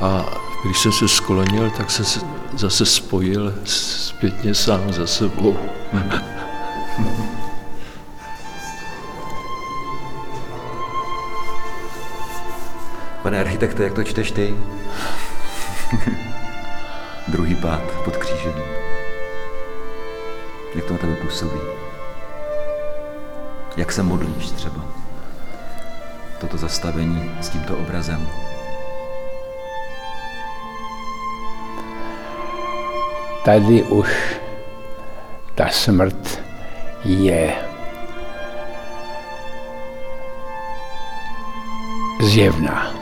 a 0.01 0.25
když 0.65 0.79
jsem 0.79 0.93
se 0.93 1.09
sklonil, 1.09 1.71
tak 1.71 1.91
jsem 1.91 2.05
se 2.05 2.21
zase 2.53 2.87
spojil 2.87 3.55
zpětně 3.65 4.55
sám 4.55 4.93
za 4.93 5.07
sebou. 5.07 5.57
Pane 13.23 13.41
architekte, 13.41 13.85
jak 13.85 13.93
to 13.93 14.05
čteš 14.05 14.31
ty? 14.31 14.55
Druhý 17.29 17.55
pád 17.55 17.83
pod 18.05 18.17
křížem. 18.17 18.55
Jak 20.75 20.85
to 20.85 20.93
na 20.93 20.99
tebe 20.99 21.17
působí? 21.17 21.61
Jak 23.77 23.93
se 23.93 24.03
modlíš 24.03 24.51
třeba? 24.51 25.04
Toto 26.41 26.57
zastavení 26.57 27.31
s 27.41 27.49
tímto 27.49 27.77
obrazem. 27.77 28.29
Tady 33.45 33.83
už 33.83 34.41
ta 35.55 35.69
smrt 35.69 36.43
je 37.05 37.55
zjevná. 42.21 42.95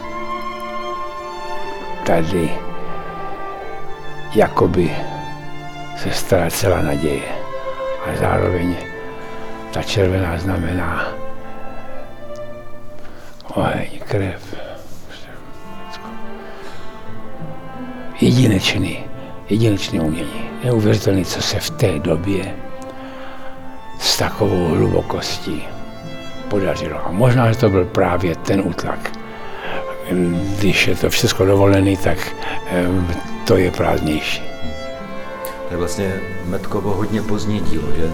Tady 2.07 2.51
jakoby 4.35 4.97
se 5.97 6.11
ztrácela 6.11 6.83
naděje. 6.83 7.29
A 8.07 8.17
zároveň 8.21 8.77
ta 9.73 9.83
červená 9.83 10.39
znamená 10.39 11.22
oheň, 13.55 13.89
krev. 14.09 14.55
Jedinečný, 18.21 19.05
jedinečný 19.49 20.01
umění. 20.01 20.51
Neuvěřitelný, 20.65 21.25
co 21.25 21.43
se 21.43 21.61
v 21.61 21.71
té 21.71 21.99
době 21.99 22.55
s 23.99 24.17
takovou 24.17 24.69
hlubokostí 24.69 25.63
podařilo. 26.49 27.07
A 27.07 27.11
možná, 27.11 27.53
že 27.53 27.59
to 27.59 27.71
byl 27.71 27.85
právě 27.85 28.37
ten 28.37 28.61
útlak. 28.61 29.19
Když 30.59 30.87
je 30.87 30.97
to 30.97 31.11
všechno 31.11 31.47
dovolený, 31.47 31.97
tak 31.97 32.19
to 33.47 33.57
je 33.57 33.71
prázdnější. 33.71 34.43
To 35.69 35.75
je 35.75 35.77
vlastně 35.77 36.21
Metkovo 36.45 36.95
hodně 36.95 37.23
pozdní 37.23 37.61
dílo, 37.61 37.89
že? 37.97 38.11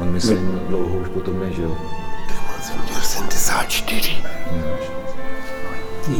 On 0.00 0.10
myslím 0.10 0.60
dlouho 0.68 0.98
už 0.98 1.08
potom 1.08 1.40
nežil. 1.40 1.76
74. 3.62 4.16
Ty 6.06 6.12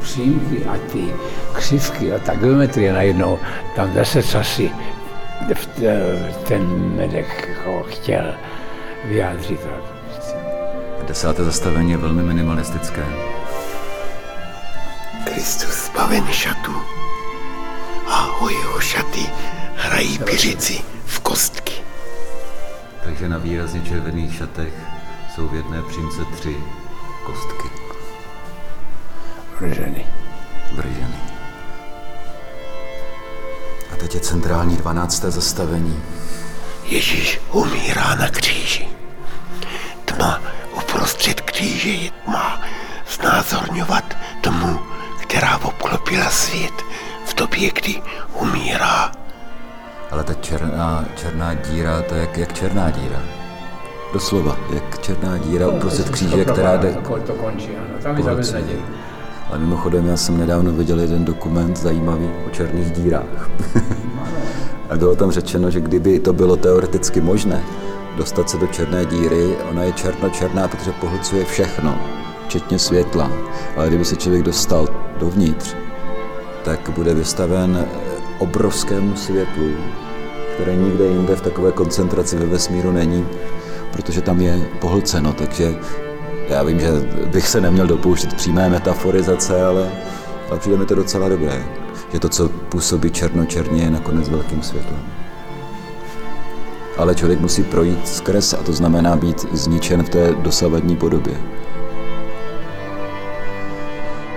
přímky 0.00 0.64
a 0.66 0.78
ty 0.92 1.14
křivky 1.52 2.12
a 2.12 2.18
ta 2.18 2.34
geometrie 2.34 2.92
najednou, 2.92 3.38
tam 3.76 3.94
zase 3.94 4.22
co 4.22 4.44
si 4.44 4.70
ten 6.48 6.96
medek 6.96 7.48
jako 7.48 7.82
chtěl 7.82 8.34
vyjádřit. 9.04 9.60
Desáté 11.06 11.44
zastavení 11.44 11.90
je 11.90 11.96
velmi 11.96 12.22
minimalistické. 12.22 13.04
Kristus 15.24 15.86
zbaven 15.86 16.26
šatů 16.26 16.74
a 18.06 18.40
o 18.40 18.48
jeho 18.48 18.80
šaty 18.80 19.26
hrají 19.76 20.18
piřici 20.18 20.82
v 21.06 21.20
kostky. 21.20 21.74
Takže 23.04 23.28
na 23.28 23.38
výrazně 23.38 23.80
červených 23.80 24.36
šatech 24.36 24.74
jsou 25.34 25.48
v 25.48 25.54
jedné 25.54 25.82
přímce 25.82 26.24
tři 26.36 26.56
kostky. 27.24 27.70
Vrženy. 29.60 30.06
Vrženy. 30.72 31.20
A 33.92 33.96
teď 33.96 34.14
je 34.14 34.20
centrální 34.20 34.76
dvanácté 34.76 35.30
zastavení. 35.30 36.02
Ježíš 36.84 37.40
umírá 37.52 38.14
na 38.14 38.28
kříži. 38.28 38.88
Tma 40.04 40.40
uprostřed 40.76 41.40
kříže 41.40 41.90
je 41.90 42.10
tma 42.10 42.60
znázorňovat 43.16 44.16
tmu, 44.40 44.80
která 45.22 45.58
obklopila 45.58 46.30
svět 46.30 46.82
v 47.24 47.34
době, 47.34 47.70
kdy 47.70 48.02
umírá. 48.32 49.12
Ale 50.10 50.24
ta 50.24 50.34
černá, 50.34 51.04
černá 51.16 51.54
díra, 51.54 52.02
to 52.02 52.14
je 52.14 52.20
jak, 52.20 52.36
jak 52.36 52.52
černá 52.52 52.90
díra. 52.90 53.43
Doslova, 54.14 54.56
jak 54.74 54.98
černá 54.98 55.38
díra 55.38 55.68
uprostřed 55.68 56.10
kříže, 56.10 56.44
která 56.44 56.76
jde... 56.76 56.96
To 57.26 57.32
končí, 57.32 57.70
ano, 57.76 58.16
tam 58.22 58.38
je. 58.38 58.76
Ale 59.48 59.58
mimochodem, 59.58 60.06
já 60.06 60.16
jsem 60.16 60.38
nedávno 60.38 60.72
viděl 60.72 61.00
jeden 61.00 61.24
dokument 61.24 61.76
zajímavý 61.76 62.30
o 62.46 62.50
černých 62.50 62.90
dírách. 62.90 63.50
A 64.90 64.96
bylo 64.96 65.16
tam 65.16 65.30
řečeno, 65.30 65.70
že 65.70 65.80
kdyby 65.80 66.18
to 66.20 66.32
bylo 66.32 66.56
teoreticky 66.56 67.20
možné, 67.20 67.62
dostat 68.16 68.50
se 68.50 68.58
do 68.58 68.66
černé 68.66 69.04
díry, 69.04 69.56
ona 69.70 69.82
je 69.82 69.92
černo-černá, 69.92 70.68
protože 70.68 70.92
pohlcuje 70.92 71.44
všechno, 71.44 71.98
včetně 72.46 72.78
světla. 72.78 73.30
Ale 73.76 73.88
kdyby 73.88 74.04
se 74.04 74.16
člověk 74.16 74.42
dostal 74.42 74.88
dovnitř, 75.20 75.74
tak 76.64 76.90
bude 76.90 77.14
vystaven 77.14 77.86
obrovskému 78.38 79.16
světlu, 79.16 79.70
které 80.54 80.76
nikde 80.76 81.04
jinde 81.04 81.36
v 81.36 81.40
takové 81.40 81.72
koncentraci 81.72 82.36
ve 82.36 82.46
vesmíru 82.46 82.92
není, 82.92 83.26
protože 83.94 84.20
tam 84.20 84.40
je 84.40 84.68
pohlceno, 84.80 85.32
takže 85.32 85.74
já 86.48 86.62
vím, 86.62 86.80
že 86.80 86.90
bych 87.26 87.48
se 87.48 87.60
neměl 87.60 87.86
dopouštět 87.86 88.34
přímé 88.34 88.68
metaforizace, 88.68 89.64
ale, 89.64 89.92
ale 90.50 90.58
přijde 90.58 90.76
mi 90.76 90.86
to 90.86 90.94
docela 90.94 91.28
dobré, 91.28 91.64
že 92.12 92.20
to, 92.20 92.28
co 92.28 92.48
působí 92.48 93.10
černočerně, 93.10 93.82
je 93.82 93.90
nakonec 93.90 94.28
velkým 94.28 94.62
světlem. 94.62 95.02
Ale 96.98 97.14
člověk 97.14 97.40
musí 97.40 97.62
projít 97.62 98.08
skrz 98.08 98.52
a 98.52 98.62
to 98.62 98.72
znamená 98.72 99.16
být 99.16 99.46
zničen 99.52 100.02
v 100.02 100.08
té 100.08 100.34
dosavadní 100.34 100.96
podobě. 100.96 101.34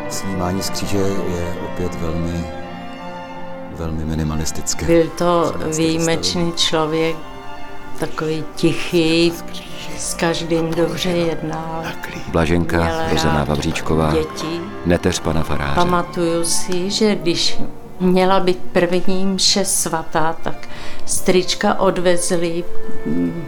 Snímání 0.10 0.62
z 0.62 0.70
kříže 0.70 0.98
je 0.98 1.56
opět 1.66 2.02
velmi, 2.02 2.46
velmi 3.76 4.06
minimalistické. 4.06 4.86
Byl 4.86 5.10
to 5.18 5.54
výjimečný 5.78 6.54
člověk, 6.56 7.16
takový 8.00 8.44
tichý, 8.56 9.34
s 9.98 10.14
každým 10.14 10.74
dobře 10.74 11.10
jednal. 11.10 11.84
Blaženka, 12.28 13.10
rozená 13.12 13.44
Vavříčková, 13.44 14.14
děti. 14.14 14.62
neteř 14.86 15.20
pana 15.20 15.44
faráře. 15.44 15.76
Pamatuju 15.76 16.44
si, 16.46 16.90
že 16.90 17.16
když 17.16 17.60
měla 18.00 18.40
být 18.40 18.60
první 18.72 19.26
mše 19.26 19.66
svatá, 19.66 20.36
tak 20.44 20.70
strička 21.06 21.80
odvezli 21.80 22.64
hm, 23.06 23.48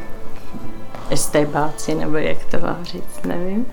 estébáci, 1.10 1.96
nebo 1.96 2.18
jak 2.18 2.46
to 2.46 2.60
má 2.60 2.78
říct, 2.84 3.20
nevím, 3.26 3.66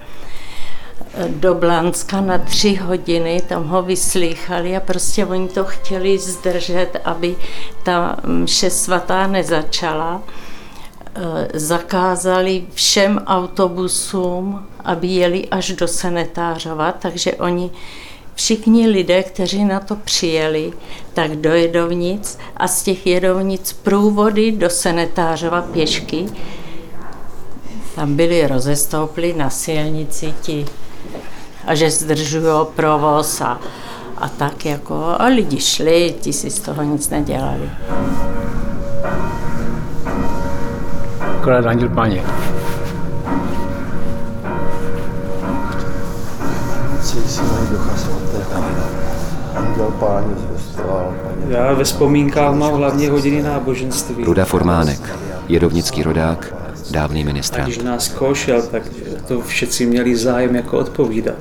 do 1.29 1.55
Blanska 1.55 2.21
na 2.21 2.39
tři 2.39 2.75
hodiny, 2.75 3.43
tam 3.49 3.69
ho 3.69 3.83
vyslýchali 3.83 4.77
a 4.77 4.81
prostě 4.81 5.27
oni 5.27 5.49
to 5.49 5.65
chtěli 5.65 6.19
zdržet, 6.19 7.01
aby 7.05 7.37
ta 7.83 8.17
mše 8.25 8.71
svatá 8.71 9.27
nezačala 9.27 10.23
zakázali 11.55 12.65
všem 12.75 13.23
autobusům, 13.27 14.67
aby 14.85 15.07
jeli 15.07 15.49
až 15.49 15.73
do 15.73 15.89
Senetářova, 15.89 16.93
takže 16.93 17.35
oni 17.35 17.71
všichni 18.35 18.89
lidé, 18.89 19.23
kteří 19.23 19.65
na 19.65 19.81
to 19.81 19.97
přijeli, 19.97 20.73
tak 21.15 21.37
do 21.37 21.51
Jedovnic 21.51 22.39
a 22.57 22.69
z 22.69 22.83
těch 22.83 23.07
Jedovnic 23.07 23.73
průvody 23.73 24.53
do 24.53 24.71
Senetářova 24.71 25.63
pěšky. 25.63 26.27
Tam 27.95 28.17
byli 28.17 28.47
rozestoupli 28.47 29.33
na 29.33 29.51
silnici 29.51 30.35
ti 30.43 30.67
a 31.67 31.75
že 31.75 31.91
zdržují 31.91 32.67
provoz 32.77 33.41
a, 33.41 33.61
a 34.17 34.29
tak 34.29 34.65
jako 34.65 35.15
a 35.19 35.25
lidi 35.25 35.61
šli, 35.61 36.15
ti 36.21 36.33
si 36.33 36.51
z 36.51 36.61
toho 36.61 36.83
nic 36.83 37.09
nedělali. 37.09 37.71
Anděl 49.57 49.91
páně 50.01 50.35
zvěstoval. 50.37 51.15
Já 51.49 51.73
ve 51.73 51.85
vzpomínkách 51.85 52.55
mám 52.55 52.75
hlavně 52.75 53.11
hodiny 53.11 53.43
náboženství. 53.43 54.25
Ruda 54.25 54.45
Formánek, 54.45 55.17
jedovnický 55.49 56.03
rodák, 56.03 56.55
dávný 56.91 57.23
A 57.23 57.25
ministrant. 57.25 57.69
když 57.69 57.79
nás 57.85 58.05
zkoušel, 58.05 58.63
tak 58.63 58.83
to 59.29 59.41
všetci 59.41 59.87
měli 59.87 60.17
zájem 60.17 60.57
jako 60.57 60.79
odpovídat. 60.79 61.39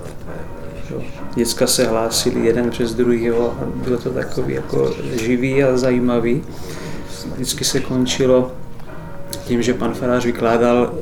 Jo. 0.91 1.01
Děcka 1.35 1.67
se 1.67 1.87
hlásili 1.87 2.45
jeden 2.45 2.69
přes 2.69 2.93
druhého 2.93 3.51
a 3.51 3.63
bylo 3.75 3.97
to 3.97 4.09
takový 4.09 4.53
jako 4.53 4.93
živý 5.13 5.63
a 5.63 5.77
zajímavý. 5.77 6.43
Vždycky 7.35 7.63
se 7.63 7.79
končilo 7.79 8.51
tím, 9.45 9.61
že 9.61 9.73
pan 9.73 9.93
farář 9.93 10.25
vykládal 10.25 10.93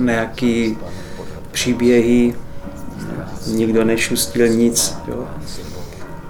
nějaký 0.00 0.78
příběhy, 1.50 2.34
nikdo 3.46 3.84
nešustil 3.84 4.48
nic. 4.48 4.94
Jo. 5.08 5.28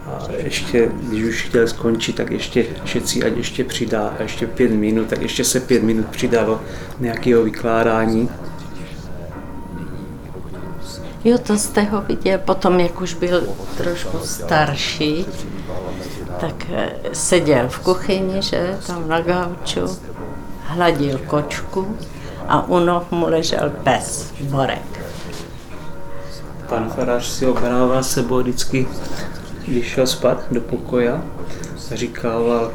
A 0.07 0.27
ještě, 0.37 0.91
když 1.03 1.25
už 1.25 1.43
chtěl 1.43 1.69
skončit, 1.69 2.17
tak 2.17 2.31
ještě 2.31 2.67
všetci, 2.85 3.25
ať 3.25 3.37
ještě 3.37 3.65
přidá, 3.65 4.15
a 4.19 4.23
ještě 4.23 4.47
pět 4.47 4.71
minut, 4.71 5.07
tak 5.09 5.23
ještě 5.23 5.45
se 5.45 5.61
pět 5.61 5.83
minut 5.83 6.07
přidalo 6.07 6.61
nějakého 7.01 7.43
vykládání. 7.43 8.29
Jo, 11.25 11.39
to 11.39 11.59
jste 11.59 11.83
ho 11.83 12.01
viděl 12.01 12.39
potom, 12.39 12.81
jak 12.81 13.01
už 13.01 13.15
byl 13.15 13.43
trošku 13.77 14.19
starší, 14.19 15.27
tak 16.41 16.55
eh, 16.73 16.93
seděl 17.13 17.69
v 17.69 17.79
kuchyni, 17.79 18.43
že, 18.43 18.79
tam 18.87 19.09
na 19.09 19.21
gauču, 19.21 19.81
hladil 20.65 21.19
kočku 21.19 21.97
a 22.49 22.69
u 22.69 22.79
noh 22.79 23.11
mu 23.11 23.29
ležel 23.29 23.73
pes, 23.85 24.33
Borek. 24.41 25.05
Pan 26.69 26.91
farář 26.91 27.27
si 27.27 27.47
obrával 27.47 28.03
sebou 28.03 28.41
vždycky, 28.41 28.89
když 29.67 29.87
šel 29.87 30.07
spát 30.07 30.39
do 30.51 30.61
pokoja 30.61 31.23
a 31.93 31.97
říkával, 31.97 32.73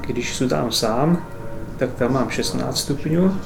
když 0.00 0.36
jsou 0.36 0.48
tam 0.48 0.72
sám, 0.72 1.26
tak 1.76 1.94
tam 1.94 2.12
mám 2.12 2.30
16 2.30 2.78
stupňů 2.78 3.40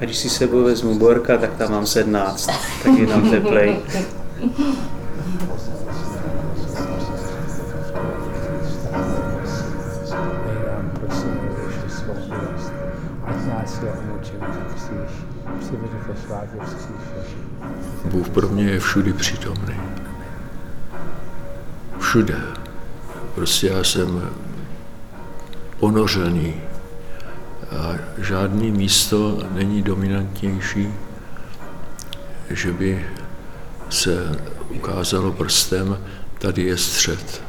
a 0.00 0.04
když 0.04 0.16
si 0.16 0.30
sebou 0.30 0.64
vezmu 0.64 0.98
Borka, 0.98 1.38
tak 1.38 1.56
tam 1.56 1.72
mám 1.72 1.86
17, 1.86 2.46
tak 2.82 2.92
je 2.98 3.06
tam 3.06 3.30
teplej. 3.30 3.76
Bůh 18.08 18.28
pro 18.28 18.48
mě 18.48 18.64
je 18.64 18.80
všudy 18.80 19.12
přítomný. 19.12 19.74
Všude. 21.98 22.38
Prostě 23.34 23.66
já 23.66 23.84
jsem 23.84 24.30
ponořený 25.78 26.54
a 27.70 27.98
žádný 28.18 28.70
místo 28.70 29.38
není 29.50 29.82
dominantnější, 29.82 30.94
že 32.50 32.72
by 32.72 33.06
se 33.90 34.36
ukázalo 34.70 35.32
prstem, 35.32 35.98
tady 36.38 36.62
je 36.62 36.76
střed. 36.76 37.42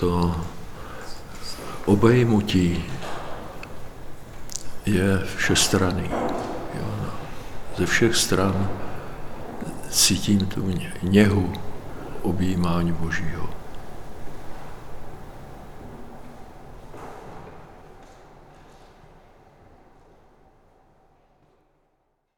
To 0.00 0.40
obejmutí 1.84 2.84
je 4.86 5.22
všestranný. 5.36 6.10
Ze 7.78 7.86
všech 7.86 8.16
stran 8.16 8.68
cítím 9.90 10.46
tu 10.46 10.68
ně- 10.68 10.92
něhu 11.02 11.52
objímání 12.22 12.92
Božího. 12.92 13.48